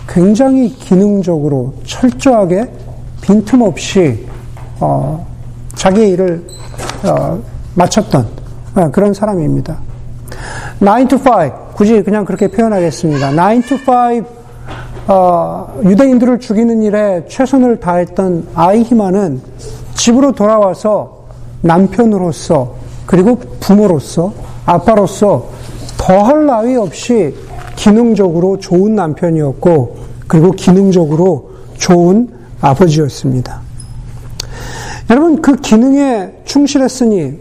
굉장히 0.07 0.69
기능적으로 0.69 1.73
철저하게 1.85 2.69
빈틈없이 3.21 4.25
어, 4.79 5.25
자기의 5.75 6.11
일을 6.11 6.47
어, 7.05 7.39
마쳤던 7.75 8.27
어, 8.75 8.91
그런 8.91 9.13
사람입니다. 9.13 9.77
9 10.79 11.07
to 11.07 11.19
5 11.19 11.73
굳이 11.75 12.01
그냥 12.03 12.23
그렇게 12.23 12.47
표현하겠습니다. 12.47 13.31
9 13.31 13.61
to 13.67 13.77
5 13.77 14.37
어, 15.09 15.79
유대인들을 15.83 16.39
죽이는 16.39 16.83
일에 16.83 17.25
최선을 17.27 17.79
다했던 17.79 18.49
아이히만은 18.55 19.41
집으로 19.95 20.33
돌아와서 20.33 21.25
남편으로서 21.61 22.75
그리고 23.07 23.39
부모로서 23.59 24.33
아빠로서 24.65 25.49
더할 25.97 26.45
나위 26.45 26.75
없이 26.75 27.33
기능적으로 27.75 28.59
좋은 28.59 28.95
남편이었고 28.95 29.95
그리고 30.27 30.51
기능적으로 30.51 31.51
좋은 31.77 32.29
아버지였습니다. 32.61 33.61
여러분 35.09 35.41
그 35.41 35.55
기능에 35.55 36.41
충실했으니 36.43 37.39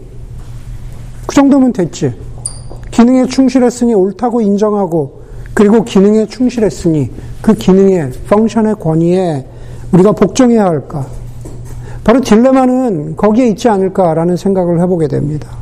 그 1.27 1.35
정도면 1.35 1.73
됐지. 1.73 2.13
기능에 2.89 3.25
충실했으니 3.25 3.93
옳다고 3.93 4.41
인정하고 4.41 5.21
그리고 5.53 5.83
기능에 5.83 6.27
충실했으니 6.27 7.11
그 7.41 7.53
기능의 7.53 8.11
펑션의 8.29 8.75
권위에 8.75 9.45
우리가 9.91 10.13
복종해야 10.13 10.63
할까? 10.63 11.05
바로 12.03 12.21
딜레마는 12.21 13.17
거기에 13.17 13.47
있지 13.47 13.67
않을까라는 13.67 14.37
생각을 14.37 14.79
해보게 14.81 15.09
됩니다. 15.09 15.56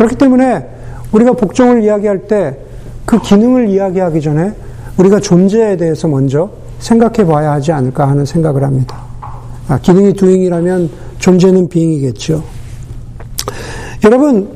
그렇기 0.00 0.16
때문에 0.16 0.64
우리가 1.12 1.32
복종을 1.32 1.84
이야기할 1.84 2.26
때 2.26 2.70
그 3.10 3.18
기능을 3.18 3.68
이야기하기 3.70 4.20
전에 4.20 4.54
우리가 4.96 5.18
존재에 5.18 5.76
대해서 5.76 6.06
먼저 6.06 6.48
생각해 6.78 7.26
봐야 7.26 7.50
하지 7.50 7.72
않을까 7.72 8.08
하는 8.08 8.24
생각을 8.24 8.62
합니다. 8.62 9.02
아, 9.66 9.76
기능이 9.80 10.12
두잉이라면 10.12 10.88
존재는 11.18 11.68
비잉이겠죠. 11.68 12.40
여러분, 14.04 14.48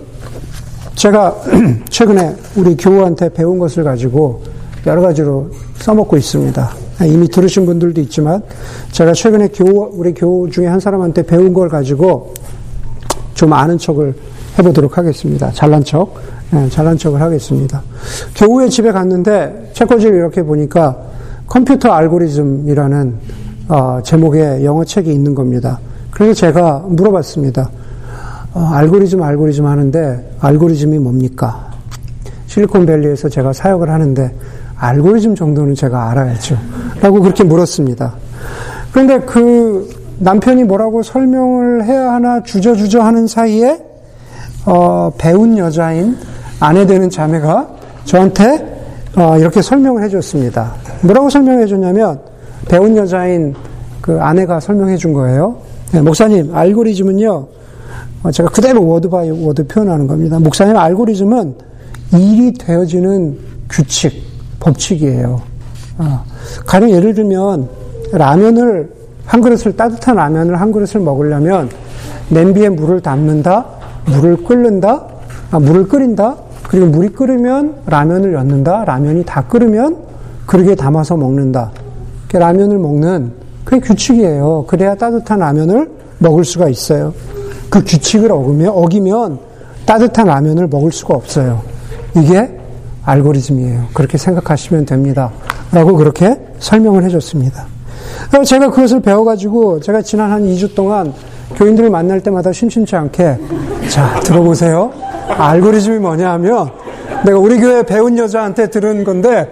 제가 0.94 1.34
최근에 1.90 2.36
우리 2.54 2.76
교우한테 2.76 3.28
배운 3.30 3.58
것을 3.58 3.82
가지고 3.82 4.44
여러 4.86 5.02
가지로 5.02 5.50
써먹고 5.78 6.16
있습니다. 6.16 6.70
이미 7.06 7.26
들으신 7.26 7.66
분들도 7.66 8.00
있지만 8.02 8.40
제가 8.92 9.14
최근에 9.14 9.48
교우, 9.48 9.90
우리 9.94 10.14
교우 10.14 10.48
중에 10.48 10.68
한 10.68 10.78
사람한테 10.78 11.24
배운 11.24 11.52
걸 11.52 11.68
가지고 11.68 12.34
좀 13.34 13.52
아는 13.52 13.78
척을 13.78 14.14
해보도록 14.58 14.99
하겠습니다. 14.99 15.50
잘난 15.52 15.82
척. 15.82 16.14
네, 16.50 16.68
잘난 16.68 16.96
척을 16.96 17.20
하겠습니다. 17.20 17.82
교우의 18.37 18.70
집에 18.70 18.92
갔는데 18.92 19.70
책꽂이를 19.73 20.14
이렇게 20.16 20.42
보니까 20.42 20.96
컴퓨터 21.46 21.90
알고리즘이라는 21.90 23.14
어, 23.68 23.99
제목의 24.02 24.64
영어 24.64 24.84
책이 24.84 25.12
있는 25.12 25.34
겁니다. 25.34 25.80
그래서 26.11 26.34
제가 26.34 26.84
물어봤습니다. 26.87 27.70
어, 28.54 28.61
알고리즘, 28.73 29.23
알고리즘 29.23 29.66
하는데 29.66 30.37
알고리즘이 30.40 30.99
뭡니까? 30.99 31.73
실리콘밸리에서 32.46 33.28
제가 33.28 33.52
사역을 33.52 33.90
하는데 33.90 34.32
알고리즘 34.76 35.34
정도는 35.34 35.75
제가 35.75 36.11
알아야죠. 36.11 36.56
라고 37.00 37.20
그렇게 37.20 37.42
물었습니다. 37.42 38.14
그런데 38.92 39.18
그 39.20 39.88
남편이 40.18 40.64
뭐라고 40.64 41.02
설명을 41.02 41.84
해야 41.84 42.12
하나 42.12 42.42
주저주저 42.42 43.00
하는 43.00 43.26
사이에 43.26 43.93
어, 44.66 45.12
배운 45.18 45.59
여자인 45.59 46.16
아내 46.61 46.87
되는 46.87 47.11
자매가 47.11 47.68
저한테 48.04 48.75
어, 49.16 49.38
이렇게 49.38 49.62
설명을 49.62 50.02
해줬습니다. 50.04 50.73
뭐라고 51.02 51.30
설명해 51.30 51.66
줬냐면 51.66 52.21
배운 52.68 52.97
여자인 52.97 53.54
그 54.00 54.21
아내가 54.21 54.61
설명해 54.61 54.97
준 54.97 55.12
거예요. 55.12 55.56
네, 55.92 56.00
목사님 56.00 56.54
알고리즘은요 56.54 57.47
어, 58.23 58.30
제가 58.30 58.49
그대로 58.50 58.87
word 58.87 59.08
by 59.08 59.30
word 59.30 59.66
표현하는 59.66 60.06
겁니다. 60.06 60.38
목사님 60.38 60.76
알고리즘은 60.76 61.54
일이 62.12 62.52
되어지는 62.52 63.38
규칙, 63.68 64.12
법칙이에요. 64.61 65.42
어, 65.99 66.25
가령 66.66 66.90
예를 66.90 67.14
들면 67.14 67.68
라면을 68.12 68.90
한 69.26 69.40
그릇을 69.40 69.76
따뜻한 69.76 70.16
라면을 70.16 70.61
한 70.61 70.73
그릇을 70.73 71.00
먹으려면 71.00 71.68
냄비에 72.28 72.68
물을 72.68 73.00
담는다, 73.00 73.64
물을 74.06 74.37
끓는다, 74.44 75.04
아, 75.50 75.58
물을 75.58 75.88
끓인다, 75.88 76.37
그리고 76.68 76.87
물이 76.87 77.10
끓으면 77.10 77.76
라면을 77.86 78.32
넣는다, 78.32 78.84
라면이 78.84 79.25
다 79.25 79.47
끓으면 79.47 79.97
그릇에 80.47 80.75
담아서 80.75 81.17
먹는다. 81.17 81.71
라면을 82.32 82.78
먹는 82.78 83.32
그게 83.64 83.80
규칙이에요. 83.80 84.64
그래야 84.67 84.95
따뜻한 84.95 85.38
라면을 85.38 85.90
먹을 86.19 86.45
수가 86.45 86.69
있어요. 86.69 87.14
그 87.71 87.82
규칙을 87.84 88.32
어기면, 88.32 88.69
어기면 88.69 89.38
따뜻한 89.86 90.26
라면을 90.26 90.67
먹을 90.67 90.90
수가 90.90 91.14
없어요. 91.14 91.62
이게 92.17 92.58
알고리즘이에요. 93.04 93.86
그렇게 93.95 94.19
생각하시면 94.19 94.86
됩니다. 94.86 95.30
라고 95.71 95.97
그렇게 95.97 96.38
설명을 96.58 97.04
해줬습니다. 97.04 97.67
제가 98.45 98.71
그것을 98.71 99.00
배워가지고 99.00 99.80
제가 99.80 100.02
지난 100.02 100.30
한 100.30 100.43
2주 100.45 100.75
동안 100.75 101.12
교인들을 101.56 101.90
만날 101.90 102.21
때마다 102.21 102.52
심심치 102.52 102.97
않게 102.97 103.38
자, 103.88 104.21
들어보세요. 104.21 104.93
알고리즘이 105.28 105.99
뭐냐 105.99 106.32
하면 106.32 106.71
내가 107.25 107.38
우리 107.38 107.58
교회 107.58 107.82
배운 107.82 108.19
여자한테 108.19 108.69
들은 108.69 109.04
건데 109.04 109.50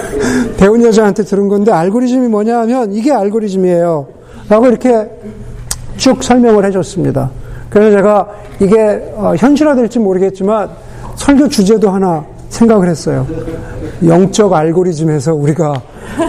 배운 0.58 0.82
여자한테 0.82 1.22
들은 1.24 1.48
건데 1.48 1.72
알고리즘이 1.72 2.28
뭐냐 2.28 2.60
하면 2.60 2.92
이게 2.92 3.12
알고리즘이에요. 3.12 4.06
라고 4.48 4.66
이렇게 4.66 5.08
쭉 5.96 6.22
설명을 6.22 6.64
해줬습니다. 6.66 7.30
그래서 7.70 7.96
제가 7.96 8.28
이게 8.60 9.12
어, 9.16 9.34
현실화될지 9.36 9.98
모르겠지만 9.98 10.68
설교 11.16 11.48
주제도 11.48 11.90
하나 11.90 12.24
생각을 12.48 12.88
했어요. 12.88 13.26
영적 14.04 14.52
알고리즘에서 14.52 15.34
우리가 15.34 15.80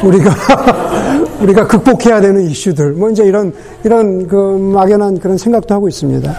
우리가 0.03 0.31
우리가 1.45 1.67
극복해야 1.67 2.21
되는 2.21 2.49
이슈들 2.49 2.93
뭐 2.93 3.09
이제 3.09 3.23
이런 3.23 3.53
이런 3.83 4.27
그 4.27 4.35
막연한 4.35 5.19
그런 5.19 5.37
생각도 5.37 5.75
하고 5.75 5.87
있습니다. 5.87 6.33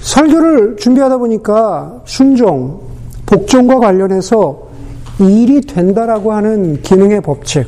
설교를 0.00 0.76
준비하다 0.76 1.18
보니까 1.18 2.02
순종, 2.04 2.80
복종과 3.26 3.78
관련해서 3.78 4.68
일이 5.18 5.60
된다라고 5.60 6.32
하는 6.32 6.82
기능의 6.82 7.22
법칙, 7.22 7.66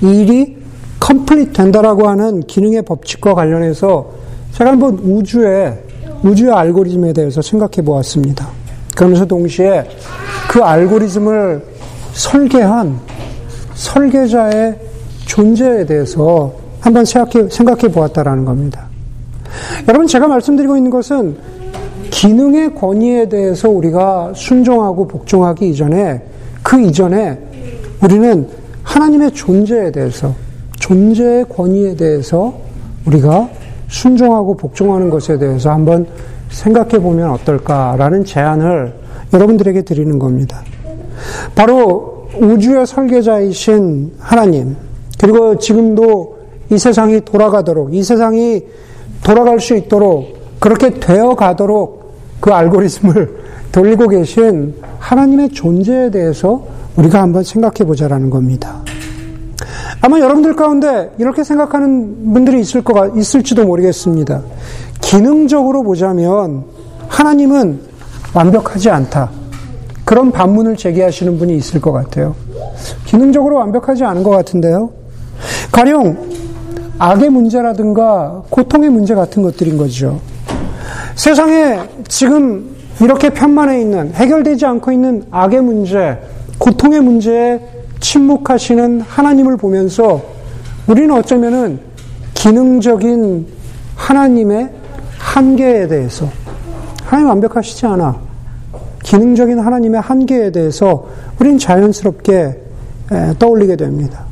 일이 0.00 0.56
컴플릿 0.98 1.52
된다라고 1.52 2.08
하는 2.08 2.40
기능의 2.40 2.82
법칙과 2.82 3.34
관련해서 3.34 4.10
제가 4.52 4.72
한번 4.72 4.98
우주의 4.98 5.74
우주의 6.24 6.50
알고리즘에 6.50 7.12
대해서 7.12 7.40
생각해 7.40 7.84
보았습니다. 7.84 8.48
그러면서 8.96 9.24
동시에 9.24 9.84
그 10.48 10.60
알고리즘을 10.60 11.62
설계한 12.12 12.98
설계자의 13.74 14.87
존재에 15.28 15.84
대해서 15.84 16.52
한번 16.80 17.04
생각해, 17.04 17.48
생각해 17.50 17.92
보았다라는 17.92 18.44
겁니다. 18.44 18.86
여러분, 19.86 20.06
제가 20.06 20.26
말씀드리고 20.26 20.76
있는 20.76 20.90
것은 20.90 21.36
기능의 22.10 22.74
권위에 22.74 23.28
대해서 23.28 23.68
우리가 23.68 24.32
순종하고 24.34 25.06
복종하기 25.06 25.68
이전에 25.68 26.22
그 26.62 26.80
이전에 26.80 27.38
우리는 28.02 28.48
하나님의 28.82 29.32
존재에 29.32 29.92
대해서 29.92 30.34
존재의 30.76 31.44
권위에 31.48 31.94
대해서 31.94 32.58
우리가 33.06 33.48
순종하고 33.88 34.56
복종하는 34.56 35.10
것에 35.10 35.38
대해서 35.38 35.70
한번 35.70 36.06
생각해 36.50 36.98
보면 37.00 37.30
어떨까라는 37.30 38.24
제안을 38.24 38.94
여러분들에게 39.32 39.82
드리는 39.82 40.18
겁니다. 40.18 40.62
바로 41.54 42.28
우주의 42.40 42.86
설계자이신 42.86 44.14
하나님, 44.18 44.76
그리고 45.18 45.58
지금도 45.58 46.38
이 46.70 46.78
세상이 46.78 47.22
돌아가도록, 47.24 47.94
이 47.94 48.02
세상이 48.02 48.62
돌아갈 49.24 49.60
수 49.60 49.74
있도록, 49.74 50.38
그렇게 50.60 50.90
되어 50.90 51.34
가도록 51.34 52.14
그 52.40 52.52
알고리즘을 52.52 53.38
돌리고 53.72 54.08
계신 54.08 54.74
하나님의 54.98 55.50
존재에 55.50 56.10
대해서 56.10 56.64
우리가 56.96 57.20
한번 57.20 57.44
생각해 57.44 57.86
보자라는 57.86 58.30
겁니다. 58.30 58.82
아마 60.00 60.20
여러분들 60.20 60.54
가운데 60.54 61.10
이렇게 61.18 61.44
생각하는 61.44 62.32
분들이 62.32 62.60
있을 62.60 62.82
거 62.82 63.08
있을지도 63.16 63.64
모르겠습니다. 63.64 64.42
기능적으로 65.00 65.82
보자면 65.82 66.64
하나님은 67.08 67.80
완벽하지 68.34 68.90
않다. 68.90 69.30
그런 70.04 70.30
반문을 70.32 70.76
제기하시는 70.76 71.38
분이 71.38 71.56
있을 71.56 71.80
것 71.80 71.92
같아요. 71.92 72.34
기능적으로 73.04 73.56
완벽하지 73.56 74.04
않은 74.04 74.22
것 74.22 74.30
같은데요. 74.30 74.97
가령 75.78 76.16
악의 76.98 77.30
문제라든가 77.30 78.42
고통의 78.50 78.90
문제 78.90 79.14
같은 79.14 79.44
것들인 79.44 79.78
거죠. 79.78 80.20
세상에 81.14 81.78
지금 82.08 82.74
이렇게 83.00 83.30
편만해 83.30 83.80
있는 83.80 84.12
해결되지 84.12 84.66
않고 84.66 84.90
있는 84.90 85.22
악의 85.30 85.62
문제, 85.62 86.18
고통의 86.58 87.00
문제에 87.00 87.60
침묵하시는 88.00 89.02
하나님을 89.02 89.56
보면서 89.56 90.20
우리는 90.88 91.14
어쩌면은 91.14 91.78
기능적인 92.34 93.46
하나님의 93.94 94.70
한계에 95.16 95.86
대해서 95.86 96.28
하나님 97.04 97.28
완벽하시지 97.28 97.86
않아. 97.86 98.16
기능적인 99.04 99.60
하나님의 99.60 100.00
한계에 100.00 100.50
대해서 100.50 101.06
우리는 101.38 101.56
자연스럽게 101.56 102.62
떠올리게 103.38 103.76
됩니다. 103.76 104.27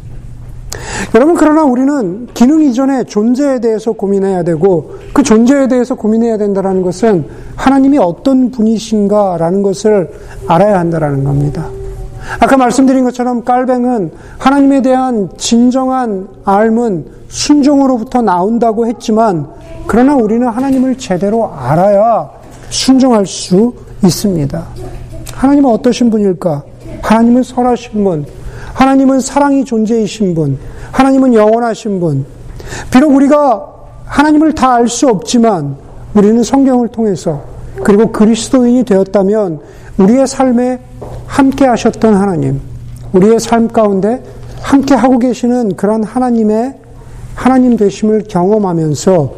여러분, 1.17 1.35
그러나 1.35 1.65
우리는 1.65 2.29
기능 2.35 2.61
이전에 2.61 3.05
존재에 3.05 3.59
대해서 3.61 3.93
고민해야 3.93 4.43
되고, 4.43 4.97
그 5.15 5.23
존재에 5.23 5.67
대해서 5.67 5.95
고민해야 5.95 6.37
된다는 6.37 6.83
것은 6.83 7.25
하나님이 7.55 7.97
어떤 7.97 8.51
분이신가라는 8.51 9.63
것을 9.63 10.11
알아야 10.47 10.79
한다는 10.79 11.25
겁니다. 11.25 11.69
아까 12.39 12.59
말씀드린 12.59 13.03
것처럼 13.05 13.45
깔뱅은 13.45 14.11
하나님에 14.37 14.83
대한 14.83 15.31
진정한 15.39 16.29
알문, 16.45 17.07
순종으로부터 17.29 18.21
나온다고 18.21 18.87
했지만, 18.87 19.47
그러나 19.87 20.17
우리는 20.17 20.47
하나님을 20.47 20.99
제대로 20.99 21.51
알아야 21.51 22.29
순종할 22.69 23.25
수 23.25 23.73
있습니다. 24.05 24.67
하나님은 25.33 25.71
어떠신 25.71 26.11
분일까? 26.11 26.63
하나님은 27.01 27.43
선하신 27.43 28.05
분, 28.05 28.27
하나님은 28.77 29.21
사랑이 29.21 29.65
존재이신 29.65 30.35
분, 30.35 30.59
하나님은 30.93 31.33
영원하신 31.33 31.99
분. 31.99 32.27
비록 32.91 33.15
우리가 33.15 33.67
하나님을 34.05 34.53
다 34.55 34.75
알 34.75 34.87
수 34.89 35.09
없지만 35.09 35.77
우리는 36.15 36.43
성경을 36.43 36.89
통해서 36.89 37.43
그리고 37.83 38.12
그리스도인이 38.12 38.85
되었다면 38.85 39.61
우리의 39.99 40.27
삶에 40.27 40.79
함께 41.27 41.65
하셨던 41.67 42.15
하나님, 42.15 42.61
우리의 43.12 43.41
삶 43.41 43.69
가운데 43.69 44.23
함께 44.61 44.95
하고 44.95 45.19
계시는 45.19 45.77
그런 45.77 46.05
하나님의 46.05 46.75
하나님 47.35 47.77
되심을 47.79 48.25
경험하면서 48.29 49.33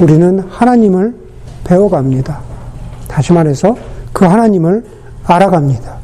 우리는 0.00 0.40
하나님을 0.50 1.14
배워갑니다. 1.64 2.38
다시 3.08 3.32
말해서 3.32 3.76
그 4.12 4.26
하나님을 4.26 4.84
알아갑니다. 5.24 6.03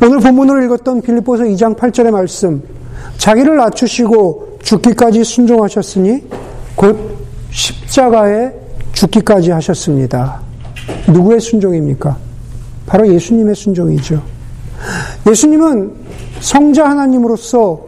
오늘 0.00 0.20
본문으로 0.20 0.62
읽었던 0.64 1.02
빌립보서 1.02 1.42
2장 1.44 1.76
8절의 1.76 2.12
말씀, 2.12 2.62
자기를 3.16 3.56
낮추시고 3.56 4.58
죽기까지 4.62 5.24
순종하셨으니 5.24 6.22
곧 6.76 7.18
십자가에 7.50 8.52
죽기까지 8.92 9.50
하셨습니다. 9.50 10.40
누구의 11.08 11.40
순종입니까? 11.40 12.16
바로 12.86 13.08
예수님의 13.12 13.56
순종이죠. 13.56 14.22
예수님은 15.28 15.92
성자 16.40 16.88
하나님으로서 16.88 17.80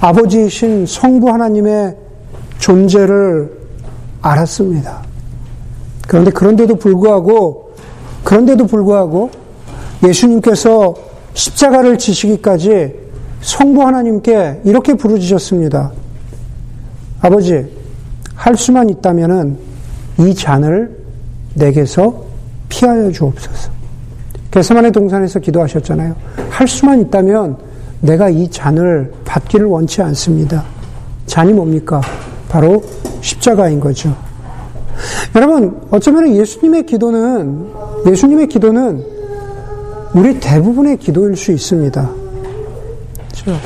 아버지이신 0.00 0.86
성부 0.86 1.28
하나님의 1.28 1.96
존재를 2.58 3.58
알았습니다. 4.22 5.02
그런데 6.06 6.30
그런데도 6.30 6.76
불구하고 6.76 7.72
그런데도 8.24 8.66
불구하고 8.66 9.30
예수님께서 10.02 11.07
십자가를 11.38 11.98
지시기까지 11.98 12.92
성부 13.40 13.80
하나님께 13.82 14.62
이렇게 14.64 14.94
부르짖었습니다. 14.94 15.92
아버지, 17.20 17.64
할 18.34 18.56
수만 18.56 18.90
있다면이 18.90 20.34
잔을 20.36 20.98
내게서 21.54 22.24
피하여 22.68 23.10
주옵소서. 23.12 23.70
개세만의 24.50 24.90
동산에서 24.90 25.38
기도하셨잖아요. 25.38 26.16
할 26.50 26.66
수만 26.66 27.02
있다면 27.02 27.56
내가 28.00 28.28
이 28.28 28.50
잔을 28.50 29.12
받기를 29.24 29.66
원치 29.66 30.02
않습니다. 30.02 30.64
잔이 31.26 31.52
뭡니까? 31.52 32.00
바로 32.48 32.82
십자가인 33.20 33.78
거죠. 33.78 34.16
여러분, 35.36 35.80
어쩌면 35.90 36.34
예수님의 36.34 36.86
기도는, 36.86 37.68
예수님의 38.06 38.48
기도는 38.48 39.17
우리 40.14 40.38
대부분의 40.40 40.98
기도일 40.98 41.36
수 41.36 41.52
있습니다. 41.52 42.10
그렇죠? 43.28 43.60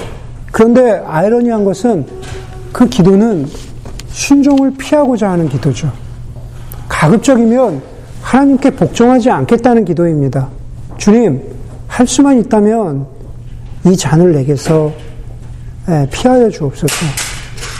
그런데 0.50 1.02
아이러니한 1.06 1.64
것은 1.64 2.06
그 2.72 2.88
기도는 2.88 3.46
순종을 4.08 4.74
피하고자 4.76 5.30
하는 5.30 5.48
기도죠. 5.48 5.90
가급적이면 6.88 7.82
하나님께 8.20 8.70
복종하지 8.70 9.30
않겠다는 9.30 9.84
기도입니다. 9.84 10.48
주님, 10.98 11.42
할 11.88 12.06
수만 12.06 12.38
있다면 12.38 13.06
이 13.86 13.96
잔을 13.96 14.32
내게서 14.32 14.92
예, 15.88 16.06
피하여 16.10 16.48
주옵소서. 16.48 16.94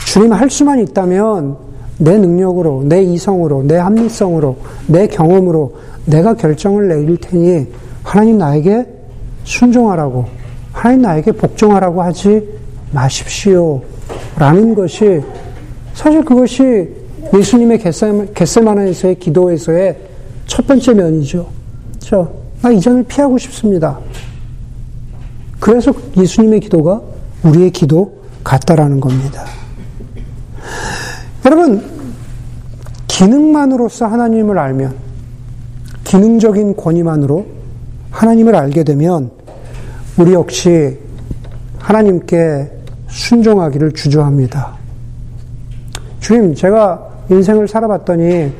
주님, 0.05 0.33
할 0.33 0.49
수만 0.49 0.79
있다면 0.79 1.55
내 1.99 2.17
능력으로, 2.17 2.83
내 2.85 3.01
이성으로, 3.01 3.63
내 3.63 3.77
합리성으로, 3.77 4.57
내 4.87 5.07
경험으로 5.07 5.75
내가 6.05 6.33
결정을 6.33 6.89
내릴 6.89 7.17
테니 7.17 7.67
하나님 8.13 8.37
나에게 8.37 8.85
순종하라고, 9.43 10.27
하나님 10.71 11.01
나에게 11.01 11.31
복종하라고 11.31 12.03
하지 12.03 12.47
마십시오. 12.91 13.81
라는 14.37 14.75
것이 14.75 15.19
사실 15.95 16.23
그것이 16.23 16.91
예수님의 17.35 17.79
겟세마나에서의 18.35 19.15
기도에서의 19.15 19.97
첫 20.45 20.67
번째 20.67 20.93
면이죠. 20.93 21.49
저, 21.97 22.31
나이 22.61 22.79
점을 22.79 23.01
피하고 23.01 23.39
싶습니다. 23.39 23.97
그래서 25.59 25.91
예수님의 26.15 26.59
기도가 26.59 27.01
우리의 27.43 27.71
기도 27.71 28.13
같다라는 28.43 28.99
겁니다. 28.99 29.43
여러분, 31.47 31.83
기능만으로서 33.07 34.05
하나님을 34.05 34.59
알면, 34.59 34.93
기능적인 36.03 36.75
권위만으로 36.75 37.62
하나님을 38.13 38.55
알게 38.55 38.83
되면, 38.83 39.31
우리 40.17 40.33
역시 40.33 40.97
하나님께 41.79 42.71
순종하기를 43.09 43.93
주저합니다. 43.93 44.75
주님, 46.19 46.53
제가 46.53 47.09
인생을 47.29 47.67
살아봤더니 47.67 48.53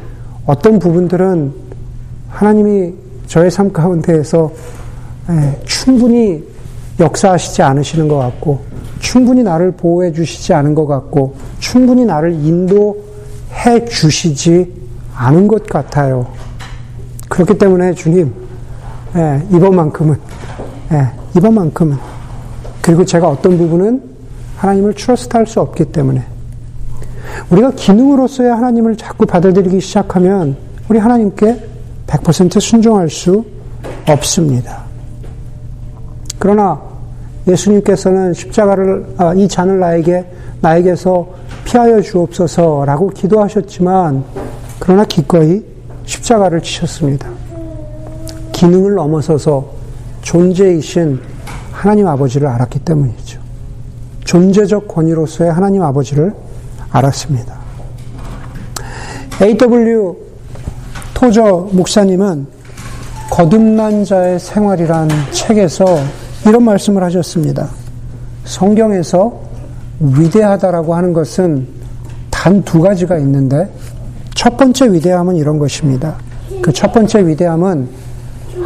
어떤 0.48 0.80
부분들은 0.80 1.54
하나님이 2.30 2.94
저의 3.28 3.52
삶 3.52 3.72
가운데에서 3.72 4.52
예, 5.30 5.62
충분히 5.64 6.44
역사하시지 7.00 7.62
않으시는 7.62 8.08
것 8.08 8.18
같고, 8.18 8.60
충분히 9.00 9.44
나를 9.44 9.72
보호해 9.72 10.12
주시지 10.12 10.54
않은 10.54 10.74
것 10.74 10.88
같고, 10.88 11.36
충분히 11.60 12.06
나를 12.06 12.34
인도해 12.34 13.86
주시지 13.88 14.74
않은 15.16 15.48
것 15.48 15.66
같아요. 15.68 16.28
그렇기 17.30 17.58
때문에 17.58 17.94
주님, 17.94 18.34
예, 19.16 19.44
이번만큼은, 19.52 20.16
예, 20.92 21.12
이번만큼은, 21.38 21.98
그리고 22.82 23.06
제가 23.06 23.30
어떤 23.30 23.58
부분은 23.58 24.02
하나님을 24.58 24.94
트러스트 24.94 25.36
할 25.36 25.46
수 25.46 25.62
없기 25.62 25.86
때문에, 25.86 26.24
우리가 27.50 27.72
기능으로서의 27.72 28.50
하나님을 28.50 28.96
자꾸 28.98 29.26
받아들이기 29.26 29.80
시작하면 29.80 30.56
우리 30.90 31.00
하나님께 31.00 31.68
100% 32.08 32.60
순종할 32.60 33.10
수 33.10 33.44
없습니다. 34.08 34.84
그러나 36.38 36.80
예수님께서는 37.48 38.34
십자가를 38.34 39.06
아, 39.18 39.34
이 39.34 39.48
잔을 39.48 39.80
나에게 39.80 40.26
나에게서 40.62 41.28
피하여 41.66 42.02
주옵소서라고 42.02 43.10
기도하셨지만 43.10 44.24
그러나 44.80 45.06
기꺼이 45.06 45.64
십자가를 46.06 46.62
치셨습니다. 46.62 47.30
기능을 48.64 48.96
넘어서서 48.96 49.66
존재이신 50.22 51.20
하나님 51.74 52.08
아버지를 52.08 52.48
알았기 52.48 52.80
때문이죠. 52.80 53.42
존재적 54.24 54.88
권위로서의 54.88 55.52
하나님 55.52 55.84
아버지를 55.84 56.34
알았습니다. 56.90 57.56
A.W. 59.42 60.16
토저 61.14 61.68
목사님은 61.74 62.48
거듭난 63.30 64.06
자의 64.06 64.40
생활이란 64.40 65.10
책에서 65.32 66.00
이런 66.46 66.64
말씀을 66.64 67.04
하셨습니다. 67.04 67.68
성경에서 68.46 69.42
위대하다라고 70.00 70.96
하는 70.96 71.12
것은 71.12 71.68
단 72.30 72.64
두 72.64 72.80
가지가 72.80 73.18
있는데 73.18 73.70
첫 74.36 74.56
번째 74.56 74.94
위대함은 74.94 75.36
이런 75.36 75.60
것입니다. 75.60 76.16
그 76.62 76.72
첫 76.72 76.94
번째 76.94 77.28
위대함은 77.28 78.03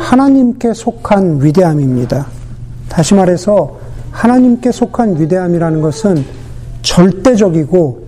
하나님께 0.07 0.73
속한 0.73 1.43
위대함입니다. 1.43 2.27
다시 2.87 3.13
말해서 3.13 3.77
하나님께 4.11 4.71
속한 4.71 5.19
위대함이라는 5.19 5.81
것은 5.81 6.23
절대적이고 6.81 8.07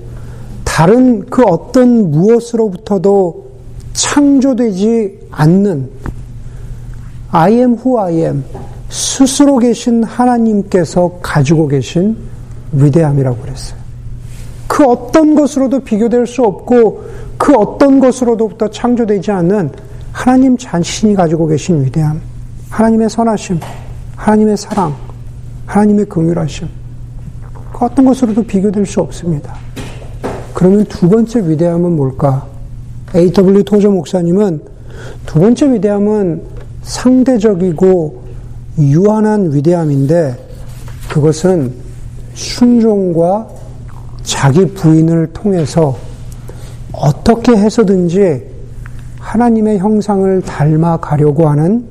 다른 0.64 1.26
그 1.26 1.44
어떤 1.44 2.10
무엇으로부터도 2.10 3.48
창조되지 3.92 5.28
않는 5.30 5.90
I 7.32 7.56
am 7.56 7.74
who 7.74 8.00
I 8.00 8.14
am 8.20 8.46
스스로 8.88 9.58
계신 9.58 10.02
하나님께서 10.06 11.20
가지고 11.22 11.68
계신 11.68 12.16
위대함이라고 12.72 13.42
그랬어요. 13.42 13.78
그 14.68 14.86
어떤 14.86 15.36
것으로도 15.36 15.82
비교될 15.82 16.28
수 16.28 16.44
없고 16.44 17.04
그 17.38 17.54
어떤 17.56 18.00
것으로부터 18.00 18.70
창조되지 18.70 19.32
않는 19.32 19.89
하나님 20.12 20.58
자신이 20.58 21.16
가지고 21.16 21.48
계신 21.48 21.84
위대함, 21.84 22.22
하나님의 22.70 23.10
선하심, 23.10 23.60
하나님의 24.16 24.58
사랑, 24.58 24.96
하나님의 25.66 26.06
긍휼하심. 26.06 26.68
그 27.74 27.86
어떤 27.86 28.06
것으로도 28.06 28.44
비교될 28.44 28.86
수 28.86 29.02
없습니다. 29.02 29.56
그러면 30.54 30.84
두 30.86 31.08
번째 31.08 31.48
위대함은 31.48 31.96
뭘까? 31.96 32.46
A.W. 33.16 33.64
토저 33.64 33.90
목사님은 33.90 34.62
두 35.26 35.40
번째 35.40 35.74
위대함은 35.74 36.44
상대적이고 36.84 38.24
유한한 38.80 39.54
위대함인데 39.54 40.38
그것은 41.10 41.74
순종과 42.34 43.48
자기 44.24 44.66
부인을 44.66 45.28
통해서 45.34 45.98
어떻게 46.92 47.54
해서든지 47.54 48.44
하나님의 49.30 49.78
형상을 49.78 50.42
닮아가려고 50.42 51.48
하는 51.50 51.86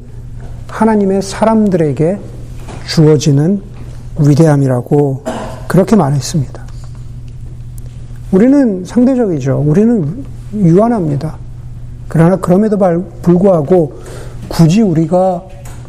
하나님의 0.66 1.22
사람들에게 1.22 2.18
주어지는 2.88 3.62
위대함이라고 4.18 5.22
그렇게 5.68 5.94
말했습니다. 5.94 6.64
우리는 8.32 8.84
상대적이죠. 8.84 9.62
우리는 9.64 10.24
유한합니다. 10.52 11.36
그러나 12.08 12.34
그럼에도 12.36 12.76
불구하고 13.22 14.00
굳이 14.48 14.82
우리가 14.82 15.44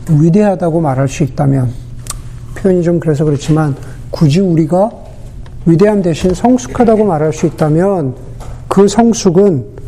위대하다고 0.07 0.81
말할 0.81 1.07
수 1.07 1.23
있다면 1.23 1.71
표현이 2.57 2.83
좀 2.83 2.99
그래서 2.99 3.25
그렇지만 3.25 3.75
굳이 4.11 4.39
우리가 4.39 4.91
위대함 5.65 6.03
대신 6.03 6.31
성숙하다고 6.31 7.05
말할 7.05 7.33
수 7.33 7.47
있다면 7.47 8.13
그 8.67 8.87
성숙은 8.87 9.78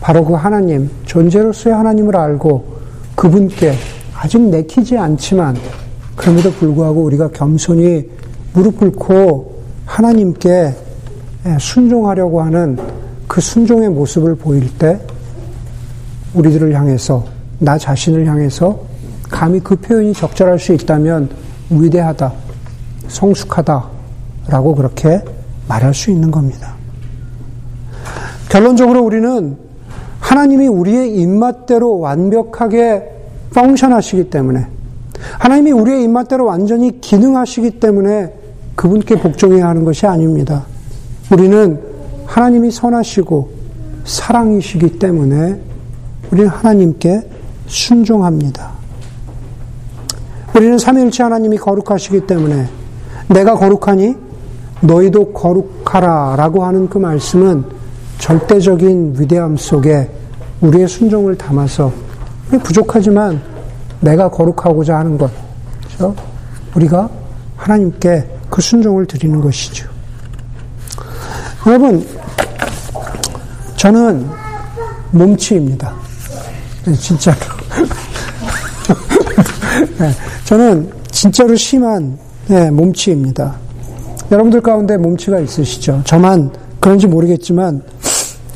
바로 0.00 0.24
그 0.24 0.32
하나님, 0.34 0.90
존재로서의 1.04 1.76
하나님을 1.76 2.16
알고 2.16 2.80
그분께 3.14 3.74
아직 4.14 4.40
내키지 4.40 4.96
않지만 4.96 5.56
그럼에도 6.16 6.50
불구하고 6.52 7.02
우리가 7.02 7.28
겸손히 7.28 8.08
무릎 8.52 8.78
꿇고 8.78 9.60
하나님께 9.86 10.74
순종하려고 11.58 12.42
하는 12.42 12.78
그 13.26 13.40
순종의 13.40 13.90
모습을 13.90 14.34
보일 14.34 14.76
때 14.76 15.00
우리들을 16.34 16.74
향해서 16.74 17.24
나 17.58 17.78
자신을 17.78 18.26
향해서 18.26 18.80
감히 19.30 19.60
그 19.60 19.76
표현이 19.76 20.12
적절할 20.12 20.58
수 20.58 20.72
있다면 20.72 21.30
위대하다, 21.70 22.32
성숙하다라고 23.08 24.74
그렇게 24.74 25.22
말할 25.68 25.94
수 25.94 26.10
있는 26.10 26.30
겁니다. 26.30 26.74
결론적으로 28.48 29.02
우리는 29.04 29.56
하나님이 30.30 30.68
우리의 30.68 31.16
입맛대로 31.16 31.98
완벽하게 31.98 33.02
펑션하시기 33.52 34.30
때문에 34.30 34.64
하나님이 35.40 35.72
우리의 35.72 36.04
입맛대로 36.04 36.44
완전히 36.44 37.00
기능하시기 37.00 37.80
때문에 37.80 38.32
그분께 38.76 39.16
복종해야 39.16 39.66
하는 39.66 39.84
것이 39.84 40.06
아닙니다. 40.06 40.66
우리는 41.32 41.80
하나님이 42.26 42.70
선하시고 42.70 43.50
사랑이시기 44.04 45.00
때문에 45.00 45.60
우리는 46.30 46.48
하나님께 46.48 47.22
순종합니다. 47.66 48.70
우리는 50.54 50.78
삼일째 50.78 51.24
하나님이 51.24 51.56
거룩하시기 51.58 52.28
때문에 52.28 52.68
내가 53.26 53.56
거룩하니 53.56 54.14
너희도 54.80 55.32
거룩하라 55.32 56.36
라고 56.36 56.64
하는 56.64 56.88
그 56.88 56.98
말씀은 56.98 57.64
절대적인 58.18 59.16
위대함 59.18 59.56
속에 59.56 60.19
우리의 60.60 60.88
순종을 60.88 61.36
담아서 61.36 61.92
부족하지만 62.62 63.40
내가 64.00 64.30
거룩하고자 64.30 64.96
하는 64.96 65.16
것, 65.16 65.30
그렇죠? 65.86 66.14
우리가 66.74 67.08
하나님께 67.56 68.26
그 68.48 68.60
순종을 68.60 69.06
드리는 69.06 69.40
것이죠. 69.40 69.88
여러분, 71.66 72.06
저는 73.76 74.28
몸치입니다. 75.12 75.94
네, 76.86 76.94
진짜로. 76.94 77.36
네, 79.98 80.10
저는 80.44 80.90
진짜로 81.10 81.54
심한 81.54 82.18
네, 82.48 82.70
몸치입니다. 82.70 83.54
여러분들 84.32 84.60
가운데 84.60 84.96
몸치가 84.96 85.38
있으시죠? 85.40 86.02
저만 86.04 86.50
그런지 86.78 87.06
모르겠지만 87.06 87.82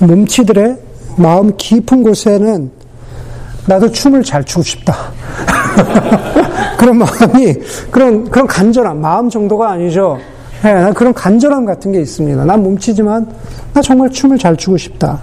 몸치들의 0.01 0.79
마음 1.17 1.57
깊은 1.57 2.03
곳에는 2.03 2.71
나도 3.67 3.91
춤을 3.91 4.23
잘 4.23 4.45
추고 4.45 4.63
싶다. 4.63 4.95
그런 6.79 6.99
마음이 6.99 7.55
그런 7.91 8.31
그런 8.31 8.47
간절함 8.47 9.01
마음 9.01 9.31
정도가 9.31 9.71
아니죠. 9.71 10.19
네, 10.63 10.93
그런 10.95 11.13
간절함 11.13 11.65
같은 11.65 11.93
게 11.93 12.01
있습니다. 12.01 12.45
난 12.45 12.63
몸치지만 12.63 13.27
나 13.73 13.83
정말 13.83 14.11
춤을 14.11 14.39
잘 14.39 14.57
추고 14.57 14.77
싶다. 14.77 15.23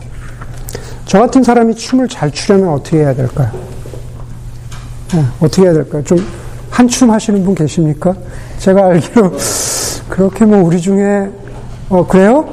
저 1.06 1.20
같은 1.20 1.44
사람이 1.44 1.76
춤을 1.76 2.08
잘 2.08 2.32
추려면 2.32 2.70
어떻게 2.70 3.00
해야 3.00 3.14
될까요? 3.14 3.52
네, 5.14 5.26
어떻게 5.40 5.64
해야 5.64 5.74
될까요? 5.74 6.04
좀 6.04 6.26
한춤 6.70 7.12
하시는 7.12 7.44
분 7.44 7.54
계십니까? 7.54 8.16
제가 8.60 8.86
알기로 8.86 9.34
그렇게 10.10 10.46
뭐 10.46 10.64
우리 10.64 10.80
중에 10.80 11.30
어 11.90 12.06
그래요? 12.08 12.48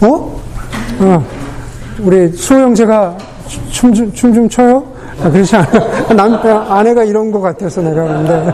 어? 0.00 0.40
어 1.00 1.26
우리 2.00 2.30
수호 2.32 2.58
형제가 2.60 3.16
춤춤좀 3.70 4.48
춰요? 4.48 4.84
아, 5.22 5.30
그렇지 5.30 5.56
않아. 5.56 5.70
남 6.14 6.34
아내가 6.70 7.04
이런 7.04 7.30
것 7.30 7.40
같아서 7.40 7.80
내가 7.80 8.02
그런데 8.04 8.52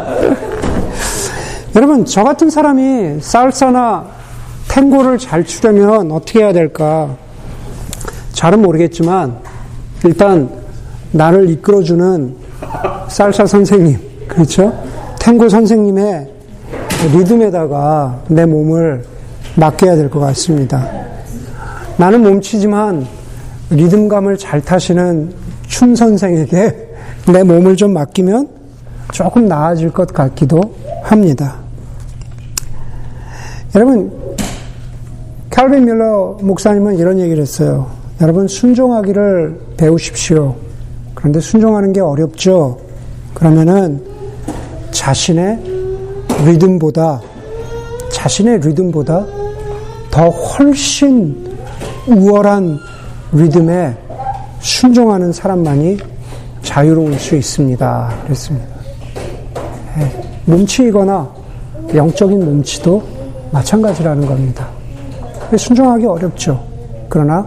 여러분 1.75 2.05
저 2.05 2.23
같은 2.23 2.51
사람이 2.51 3.21
살사나 3.21 4.05
탱고를 4.69 5.19
잘 5.19 5.45
추려면 5.45 6.13
어떻게 6.13 6.41
해야 6.41 6.53
될까? 6.53 7.17
잘은 8.33 8.63
모르겠지만 8.63 9.39
일단 10.05 10.49
나를 11.11 11.51
이끌어주는 11.51 12.37
살사 13.09 13.47
선생님 13.47 13.99
그렇죠? 14.29 14.73
탱고 15.21 15.49
선생님의 15.49 16.29
리듬에다가 17.15 18.21
내 18.29 18.47
몸을 18.47 19.05
맡겨야 19.57 19.97
될 19.97 20.09
것 20.09 20.21
같습니다. 20.21 20.87
나는 21.97 22.23
몸치지만 22.23 23.07
리듬감을 23.73 24.37
잘 24.39 24.61
타시는 24.61 25.33
춤 25.67 25.95
선생에게 25.95 26.89
내 27.33 27.43
몸을 27.43 27.77
좀 27.77 27.93
맡기면 27.93 28.49
조금 29.13 29.47
나아질 29.47 29.91
것 29.91 30.13
같기도 30.13 30.61
합니다. 31.03 31.57
여러분, 33.75 34.13
칼빈 35.51 35.85
밀러 35.85 36.39
목사님은 36.41 36.99
이런 36.99 37.19
얘기를 37.19 37.43
했어요. 37.43 37.91
여러분, 38.21 38.47
순종하기를 38.47 39.61
배우십시오. 39.77 40.55
그런데 41.15 41.41
순종하는 41.41 41.93
게 41.93 42.01
어렵죠? 42.01 42.79
그러면은 43.35 44.03
자신의 44.91 45.59
리듬보다 46.45 47.21
자신의 48.11 48.61
리듬보다 48.61 49.25
더 50.11 50.29
훨씬 50.29 51.57
우월한 52.07 52.79
리듬에 53.33 53.95
순종하는 54.61 55.33
사람만이 55.33 55.99
자유로울 56.63 57.19
수 57.19 57.35
있습니다. 57.35 58.15
그랬습니다. 58.25 58.67
네, 59.97 60.23
몸치이거나 60.45 61.29
영적인 61.95 62.45
몸치도 62.45 63.03
마찬가지라는 63.51 64.27
겁니다. 64.27 64.67
순종하기 65.57 66.07
어렵죠. 66.07 66.63
그러나 67.09 67.47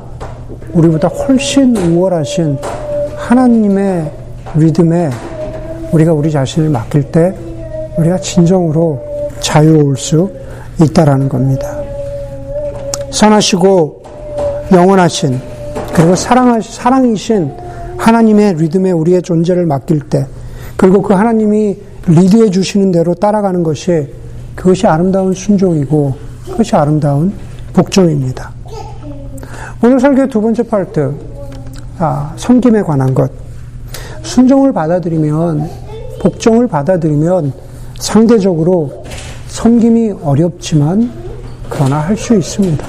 우리보다 0.73 1.07
훨씬 1.07 1.75
우월하신 1.75 2.57
하나님의 3.15 4.11
리듬에 4.55 5.09
우리가 5.91 6.13
우리 6.13 6.31
자신을 6.31 6.69
맡길 6.69 7.11
때 7.11 7.33
우리가 7.97 8.17
진정으로 8.19 9.01
자유로울 9.39 9.97
수 9.97 10.29
있다라는 10.81 11.29
겁니다. 11.29 11.75
선하시고 13.11 14.03
영원하신 14.71 15.54
그리고 15.95 16.13
사랑하시, 16.13 16.73
사랑이신 16.73 17.53
하나님의 17.97 18.55
리듬에 18.55 18.91
우리의 18.91 19.21
존재를 19.21 19.65
맡길 19.65 20.01
때 20.09 20.27
그리고 20.75 21.01
그 21.01 21.13
하나님이 21.13 21.77
리드해 22.05 22.49
주시는 22.49 22.91
대로 22.91 23.15
따라가는 23.15 23.63
것이 23.63 24.07
그것이 24.55 24.85
아름다운 24.87 25.33
순종이고 25.33 26.13
그것이 26.47 26.75
아름다운 26.75 27.33
복종입니다. 27.71 28.51
오늘 29.81 29.97
설교의 29.99 30.27
두 30.27 30.41
번째 30.41 30.63
파트 30.63 31.13
아, 31.97 32.33
섬김에 32.35 32.81
관한 32.81 33.15
것 33.15 33.31
순종을 34.21 34.73
받아들이면 34.73 35.69
복종을 36.19 36.67
받아들이면 36.67 37.53
상대적으로 37.99 39.05
섬김이 39.47 40.15
어렵지만 40.23 41.09
그러나 41.69 41.99
할 41.99 42.17
수 42.17 42.35
있습니다. 42.35 42.85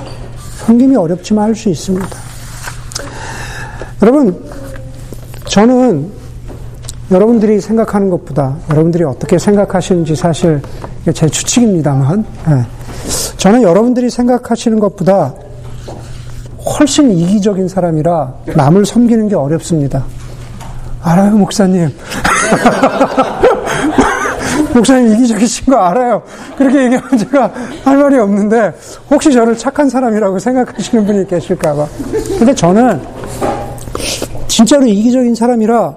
섬김이 0.67 0.97
어렵지만 0.97 1.45
할 1.45 1.55
수 1.55 1.69
있습니다. 1.69 2.26
여러분, 4.03 4.45
저는 5.49 6.11
여러분들이 7.11 7.61
생각하는 7.61 8.11
것보다 8.11 8.57
여러분들이 8.71 9.05
어떻게 9.05 9.39
생각하시는지 9.39 10.17
사실 10.17 10.61
제 11.15 11.29
추측입니다만, 11.29 12.25
네. 12.49 12.67
저는 13.37 13.63
여러분들이 13.63 14.11
생각하시는 14.11 14.81
것보다 14.81 15.35
훨씬 16.79 17.13
이기적인 17.13 17.69
사람이라 17.69 18.35
남을 18.57 18.85
섬기는 18.85 19.29
게 19.29 19.37
어렵습니다. 19.37 20.05
알아요, 21.03 21.37
목사님. 21.37 21.89
목사님 24.75 25.15
이기적이신 25.15 25.67
거 25.67 25.77
알아요. 25.77 26.23
그렇게 26.59 26.85
얘기하면 26.85 27.19
제가 27.19 27.53
할 27.85 27.97
말이 27.97 28.19
없는데, 28.19 28.75
혹시 29.11 29.33
저를 29.33 29.57
착한 29.57 29.89
사람이라고 29.89 30.39
생각하시는 30.39 31.07
분이 31.07 31.27
계실까봐. 31.29 31.87
근데 32.39 32.55
저는 32.55 33.01
진짜로 34.57 34.87
이기적인 34.87 35.35
사람이라 35.35 35.95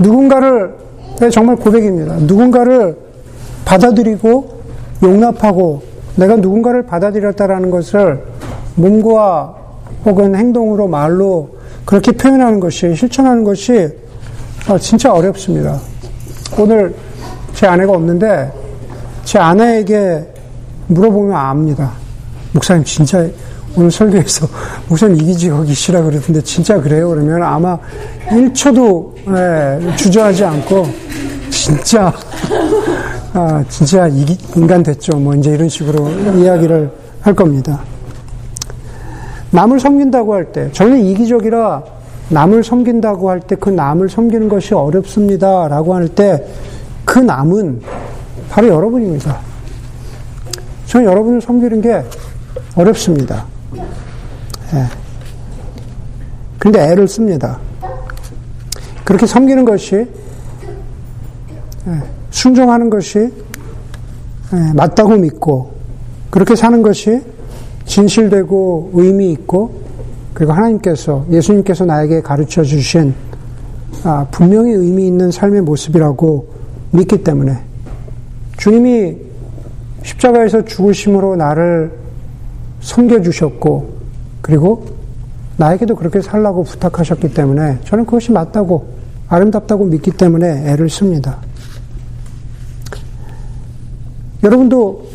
누군가를, 0.00 0.74
네, 1.20 1.30
정말 1.30 1.54
고백입니다. 1.54 2.16
누군가를 2.16 2.96
받아들이고 3.64 4.62
용납하고 5.00 5.82
내가 6.16 6.34
누군가를 6.34 6.86
받아들였다라는 6.86 7.70
것을 7.70 8.24
몸과 8.74 9.54
혹은 10.04 10.34
행동으로 10.34 10.88
말로 10.88 11.50
그렇게 11.84 12.10
표현하는 12.10 12.58
것이 12.58 12.96
실천하는 12.96 13.44
것이 13.44 13.88
진짜 14.80 15.12
어렵습니다. 15.12 15.78
오늘 16.58 16.92
제 17.54 17.68
아내가 17.68 17.92
없는데 17.92 18.50
제 19.22 19.38
아내에게 19.38 20.26
물어보면 20.88 21.32
압니다. 21.32 21.92
목사님 22.54 22.82
진짜 22.82 23.24
오늘 23.78 23.92
설교에서 23.92 24.48
목사님 24.88 25.16
이기지거기시라 25.22 26.02
그랬는데 26.02 26.42
진짜 26.42 26.80
그래요? 26.80 27.10
그러면 27.10 27.42
아마 27.44 27.78
1초도 28.28 29.14
예, 29.36 29.96
주저하지 29.96 30.44
않고 30.44 30.84
진짜 31.48 32.12
아, 33.34 33.64
진짜 33.68 34.08
이기, 34.08 34.36
인간 34.56 34.82
됐죠. 34.82 35.16
뭐 35.18 35.32
이제 35.36 35.50
이런 35.54 35.68
식으로 35.68 36.08
이야기를 36.10 36.90
할 37.20 37.34
겁니다. 37.34 37.80
남을 39.50 39.78
섬긴다고 39.80 40.34
할 40.34 40.52
때, 40.52 40.70
저는 40.72 41.00
이기적이라 41.06 41.82
남을 42.30 42.64
섬긴다고 42.64 43.30
할 43.30 43.40
때 43.40 43.54
그 43.56 43.70
남을 43.70 44.08
섬기는 44.10 44.48
것이 44.48 44.74
어렵습니다. 44.74 45.68
라고 45.68 45.94
할 45.94 46.08
때 46.08 46.44
그 47.04 47.18
남은 47.20 47.80
바로 48.50 48.68
여러분입니다. 48.68 49.38
저는 50.86 51.06
여러분을 51.06 51.40
섬기는 51.40 51.80
게 51.80 52.02
어렵습니다. 52.74 53.46
예. 53.78 54.84
근데 56.58 56.90
애를 56.90 57.06
씁니다. 57.08 57.58
그렇게 59.04 59.26
섬기는 59.26 59.64
것이 59.64 59.96
예. 59.96 60.08
순종하는 62.30 62.90
것이 62.90 63.18
예, 63.18 64.72
맞다고 64.74 65.16
믿고 65.16 65.72
그렇게 66.30 66.54
사는 66.56 66.82
것이 66.82 67.20
진실되고 67.84 68.90
의미 68.94 69.32
있고 69.32 69.80
그리고 70.34 70.52
하나님께서 70.52 71.26
예수님께서 71.30 71.84
나에게 71.84 72.20
가르쳐 72.20 72.62
주신 72.62 73.14
아, 74.04 74.26
분명히 74.30 74.72
의미 74.72 75.06
있는 75.06 75.30
삶의 75.30 75.62
모습이라고 75.62 76.48
믿기 76.92 77.22
때문에 77.24 77.58
주님이 78.58 79.16
십자가에서 80.02 80.64
죽으심으로 80.64 81.36
나를 81.36 81.92
섬겨주셨고 82.80 83.98
그리고 84.42 84.86
나에게도 85.56 85.96
그렇게 85.96 86.20
살라고 86.20 86.62
부탁하셨기 86.62 87.34
때문에 87.34 87.78
저는 87.84 88.04
그것이 88.06 88.32
맞다고 88.32 88.94
아름답다고 89.28 89.84
믿기 89.84 90.10
때문에 90.10 90.70
애를 90.72 90.88
씁니다. 90.88 91.38
여러분도 94.42 95.06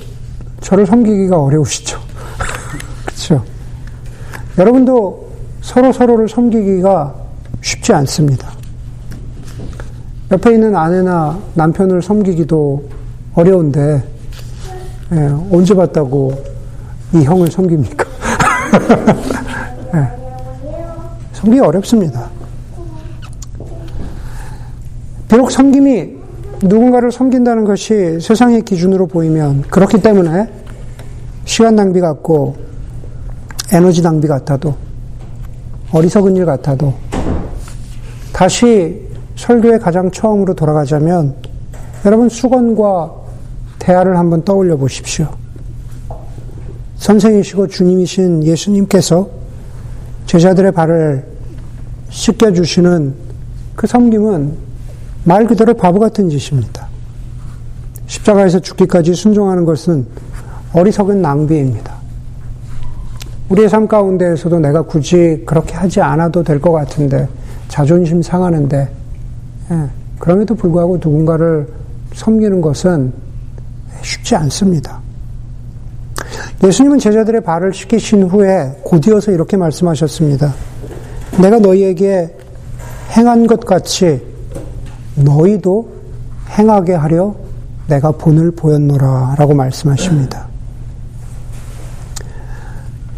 저를 0.60 0.86
섬기기가 0.86 1.42
어려우시죠? 1.42 2.00
그렇죠? 3.06 3.44
여러분도 4.58 5.30
서로 5.62 5.92
서로를 5.92 6.28
섬기기가 6.28 7.16
쉽지 7.62 7.94
않습니다. 7.94 8.52
옆에 10.32 10.54
있는 10.54 10.76
아내나 10.76 11.40
남편을 11.54 12.02
섬기기도 12.02 12.84
어려운데 13.36 14.04
예, 15.12 15.18
언제 15.52 15.74
봤다고 15.74 16.53
이 17.14 17.24
형을 17.24 17.48
섬깁니까? 17.48 18.06
예, 19.96 20.08
섬기기 21.34 21.60
어렵습니다. 21.60 22.30
비록 25.28 25.52
섬김이 25.52 26.24
누군가를 26.64 27.12
섬긴다는 27.12 27.66
것이 27.66 28.20
세상의 28.20 28.62
기준으로 28.64 29.08
보이면 29.08 29.64
그렇기 29.64 30.02
때문에 30.02 30.48
시간 31.46 31.76
낭비 31.76 32.00
같고 32.00 32.56
에너지 33.72 34.02
낭비 34.02 34.28
같아도 34.28 34.76
어리석은 35.92 36.36
일 36.36 36.46
같아도 36.46 36.94
다시 38.32 39.08
설교의 39.36 39.80
가장 39.80 40.10
처음으로 40.10 40.54
돌아가자면 40.54 41.36
여러분 42.06 42.30
수건과 42.30 43.12
대화를 43.80 44.18
한번 44.18 44.44
떠올려 44.44 44.78
보십시오. 44.78 45.28
선생이시고 47.04 47.68
주님이신 47.68 48.46
예수님께서 48.46 49.30
제자들의 50.26 50.72
발을 50.72 51.26
씻겨주시는 52.10 53.14
그 53.76 53.86
섬김은 53.88 54.54
말 55.26 55.46
그대로 55.46 55.74
바보 55.74 56.00
같은 56.00 56.30
짓입니다. 56.30 56.88
십자가에서 58.08 58.60
죽기까지 58.60 59.16
순종하는 59.16 59.66
것은 59.66 60.06
어리석은 60.72 61.22
낭비입니다. 61.22 61.94
우리의 63.50 63.68
삶 63.68 63.86
가운데에서도 63.86 64.60
내가 64.60 64.82
굳이 64.82 65.44
그렇게 65.46 65.76
하지 65.76 66.00
않아도 66.00 66.42
될 66.42 66.62
것 66.62 66.72
같은데, 66.72 67.28
자존심 67.68 68.22
상하는데, 68.22 68.90
예, 69.72 69.90
그럼에도 70.20 70.56
불구하고 70.56 70.96
누군가를 70.96 71.68
섬기는 72.14 72.62
것은 72.62 73.12
쉽지 74.02 74.38
않습니다. 74.38 75.03
예수님은 76.64 77.00
제자들의 77.00 77.42
발을 77.42 77.74
씻기신 77.74 78.24
후에 78.24 78.80
곧이어서 78.84 79.32
이렇게 79.32 79.58
말씀하셨습니다. 79.58 80.54
내가 81.42 81.60
너희에게 81.60 82.34
행한 83.18 83.48
것 83.48 83.60
같이 83.66 84.22
너희도 85.16 85.92
행하게 86.52 86.94
하려 86.94 87.36
내가 87.88 88.12
본을 88.12 88.52
보였노라 88.52 89.36
라고 89.38 89.54
말씀하십니다. 89.54 90.48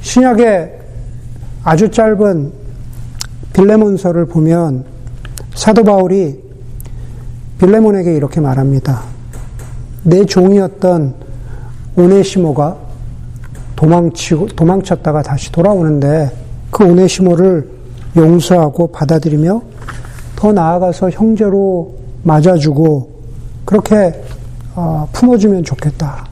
신약의 0.01 0.79
아주 1.63 1.91
짧은 1.91 2.51
빌레몬서를 3.53 4.25
보면 4.25 4.85
사도 5.53 5.83
바울이 5.83 6.43
빌레몬에게 7.59 8.15
이렇게 8.15 8.41
말합니다. 8.41 9.03
내 10.03 10.25
종이었던 10.25 11.13
오네시모가 11.95 12.84
도망치고 13.75 14.47
도망쳤다가 14.47 15.21
다시 15.21 15.51
돌아오는데 15.51 16.31
그 16.71 16.85
오네시모를 16.85 17.69
용서하고 18.15 18.87
받아들이며 18.87 19.61
더 20.35 20.51
나아가서 20.51 21.09
형제로 21.09 21.95
맞아주고 22.23 23.09
그렇게 23.65 24.21
어, 24.75 25.07
품어주면 25.13 25.63
좋겠다. 25.63 26.25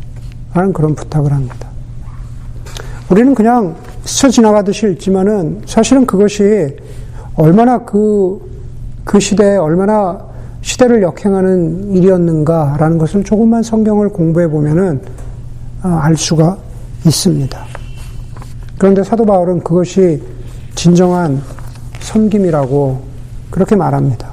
라는 0.53 0.71
그런 0.71 0.93
부탁을 0.93 1.31
합니다. 1.31 1.67
우리는 3.09 3.33
그냥 3.33 3.75
스쳐 4.05 4.29
지나가듯이 4.29 4.87
읽지만은 4.87 5.63
사실은 5.65 6.05
그것이 6.05 6.75
얼마나 7.35 7.79
그, 7.79 8.39
그 9.03 9.19
시대에 9.19 9.57
얼마나 9.57 10.19
시대를 10.61 11.01
역행하는 11.01 11.93
일이었는가라는 11.93 12.97
것을 12.97 13.23
조금만 13.23 13.63
성경을 13.63 14.09
공부해 14.09 14.47
보면은 14.47 15.01
어, 15.83 15.87
알 15.87 16.15
수가 16.15 16.57
있습니다. 17.05 17.65
그런데 18.77 19.03
사도 19.03 19.25
바울은 19.25 19.61
그것이 19.61 20.21
진정한 20.75 21.41
섬김이라고 21.99 23.01
그렇게 23.49 23.75
말합니다. 23.75 24.31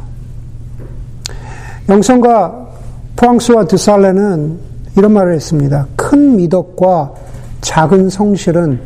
영성과 1.88 2.68
프랑스와 3.16 3.64
드살레는 3.66 4.58
이런 4.96 5.12
말을 5.12 5.34
했습니다. 5.34 5.86
큰 5.96 6.36
미덕과 6.36 7.12
작은 7.60 8.10
성실은 8.10 8.80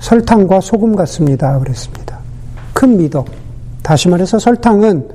설탕과 0.00 0.60
소금 0.60 0.96
같습니다. 0.96 1.58
그랬습니다. 1.58 2.18
큰 2.72 2.96
미덕. 2.96 3.26
다시 3.82 4.08
말해서 4.08 4.38
설탕은 4.38 5.08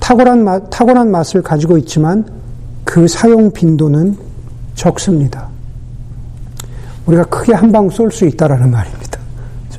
탁월한 0.00 0.44
맛, 0.44 0.70
탁월한 0.70 1.10
맛을 1.10 1.42
가지고 1.42 1.78
있지만 1.78 2.26
그 2.84 3.06
사용 3.06 3.50
빈도는 3.52 4.16
적습니다. 4.74 5.53
우리가 7.06 7.24
크게 7.24 7.52
한 7.54 7.70
방 7.72 7.88
쏠 7.90 8.10
수 8.10 8.24
있다라는 8.26 8.70
말입니다. 8.70 9.18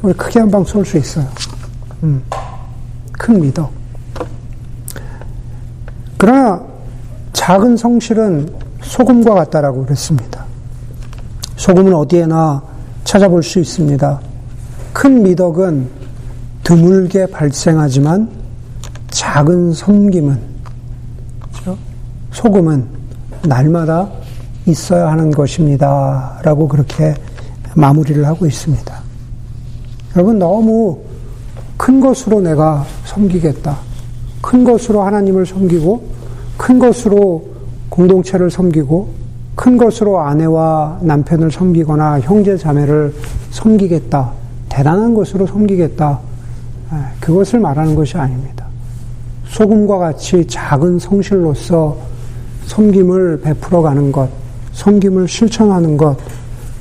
우리 0.01 0.13
크게 0.13 0.39
한 0.39 0.51
방 0.51 0.63
쏠 0.63 0.85
수 0.85 0.97
있어요. 0.97 1.27
음, 2.03 2.21
큰 3.13 3.41
미덕. 3.41 3.71
그러나 6.17 6.61
작은 7.33 7.77
성실은 7.77 8.47
소금과 8.81 9.33
같다라고 9.33 9.83
그랬습니다. 9.85 10.45
소금은 11.57 11.93
어디에나 11.93 12.61
찾아볼 13.03 13.41
수 13.43 13.59
있습니다. 13.59 14.19
큰 14.93 15.23
미덕은 15.23 15.89
드물게 16.63 17.27
발생하지만 17.27 18.29
작은 19.09 19.73
섬김은 19.73 20.39
그렇죠? 21.51 21.77
소금은 22.31 22.85
날마다 23.43 24.09
있어야 24.65 25.09
하는 25.09 25.31
것입니다. 25.31 26.39
라고 26.43 26.67
그렇게 26.67 27.13
마무리를 27.75 28.25
하고 28.25 28.45
있습니다. 28.45 28.95
여러분 30.15 30.39
너무 30.39 30.99
큰 31.77 31.99
것으로 31.99 32.41
내가 32.41 32.85
섬기겠다. 33.05 33.77
큰 34.41 34.63
것으로 34.63 35.01
하나님을 35.03 35.45
섬기고 35.45 36.03
큰 36.57 36.79
것으로 36.79 37.45
공동체를 37.89 38.49
섬기고 38.49 39.09
큰 39.55 39.77
것으로 39.77 40.19
아내와 40.19 40.99
남편을 41.01 41.51
섬기거나 41.51 42.21
형제 42.21 42.57
자매를 42.57 43.13
섬기겠다. 43.51 44.31
대단한 44.69 45.13
것으로 45.13 45.47
섬기겠다. 45.47 46.19
그것을 47.19 47.59
말하는 47.59 47.95
것이 47.95 48.17
아닙니다. 48.17 48.65
소금과 49.47 49.97
같이 49.97 50.45
작은 50.47 50.99
성실로서 50.99 51.97
섬김을 52.65 53.41
베풀어 53.41 53.81
가는 53.81 54.11
것, 54.11 54.29
섬김을 54.75 55.27
실천하는 55.27 55.97
것, 55.97 56.17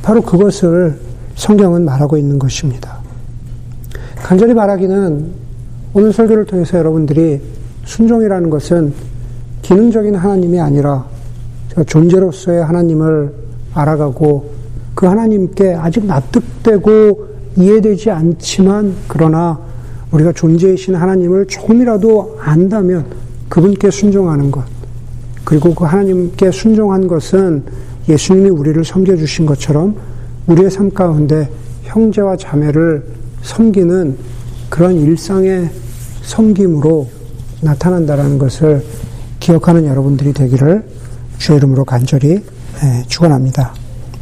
바로 0.02 0.20
그것을 0.20 0.98
성경은 1.36 1.84
말하고 1.84 2.18
있는 2.18 2.38
것입니다. 2.38 2.98
간절히 4.16 4.54
바라기는 4.54 5.26
오늘 5.94 6.12
설교를 6.12 6.44
통해서 6.44 6.76
여러분들이 6.78 7.40
순종이라는 7.84 8.50
것은 8.50 8.92
기능적인 9.62 10.14
하나님이 10.14 10.60
아니라 10.60 11.06
존재로서의 11.86 12.64
하나님을 12.64 13.32
알아가고 13.74 14.50
그 14.94 15.06
하나님께 15.06 15.74
아직 15.74 16.04
납득되고 16.04 17.28
이해되지 17.56 18.10
않지만 18.10 18.94
그러나 19.08 19.58
우리가 20.10 20.32
존재이신 20.32 20.94
하나님을 20.94 21.46
조금이라도 21.46 22.38
안다면 22.40 23.06
그분께 23.48 23.90
순종하는 23.90 24.50
것. 24.50 24.64
그리고 25.44 25.74
그 25.74 25.84
하나님께 25.84 26.50
순종한 26.50 27.06
것은 27.06 27.64
예수님이 28.08 28.50
우리를 28.50 28.84
섬겨주신 28.84 29.46
것처럼 29.46 29.96
우리의 30.46 30.70
삶 30.70 30.90
가운데 30.90 31.50
형제와 31.82 32.36
자매를 32.36 33.04
섬기는 33.42 34.16
그런 34.68 34.98
일상의 34.98 35.70
섬김으로 36.22 37.08
나타난다라는 37.60 38.38
것을 38.38 38.84
기억하는 39.40 39.86
여러분들이 39.86 40.32
되기를 40.32 40.84
주의 41.38 41.58
이름으로 41.58 41.84
간절히 41.84 42.42
예, 42.82 43.04
축원합니다. 43.06 43.83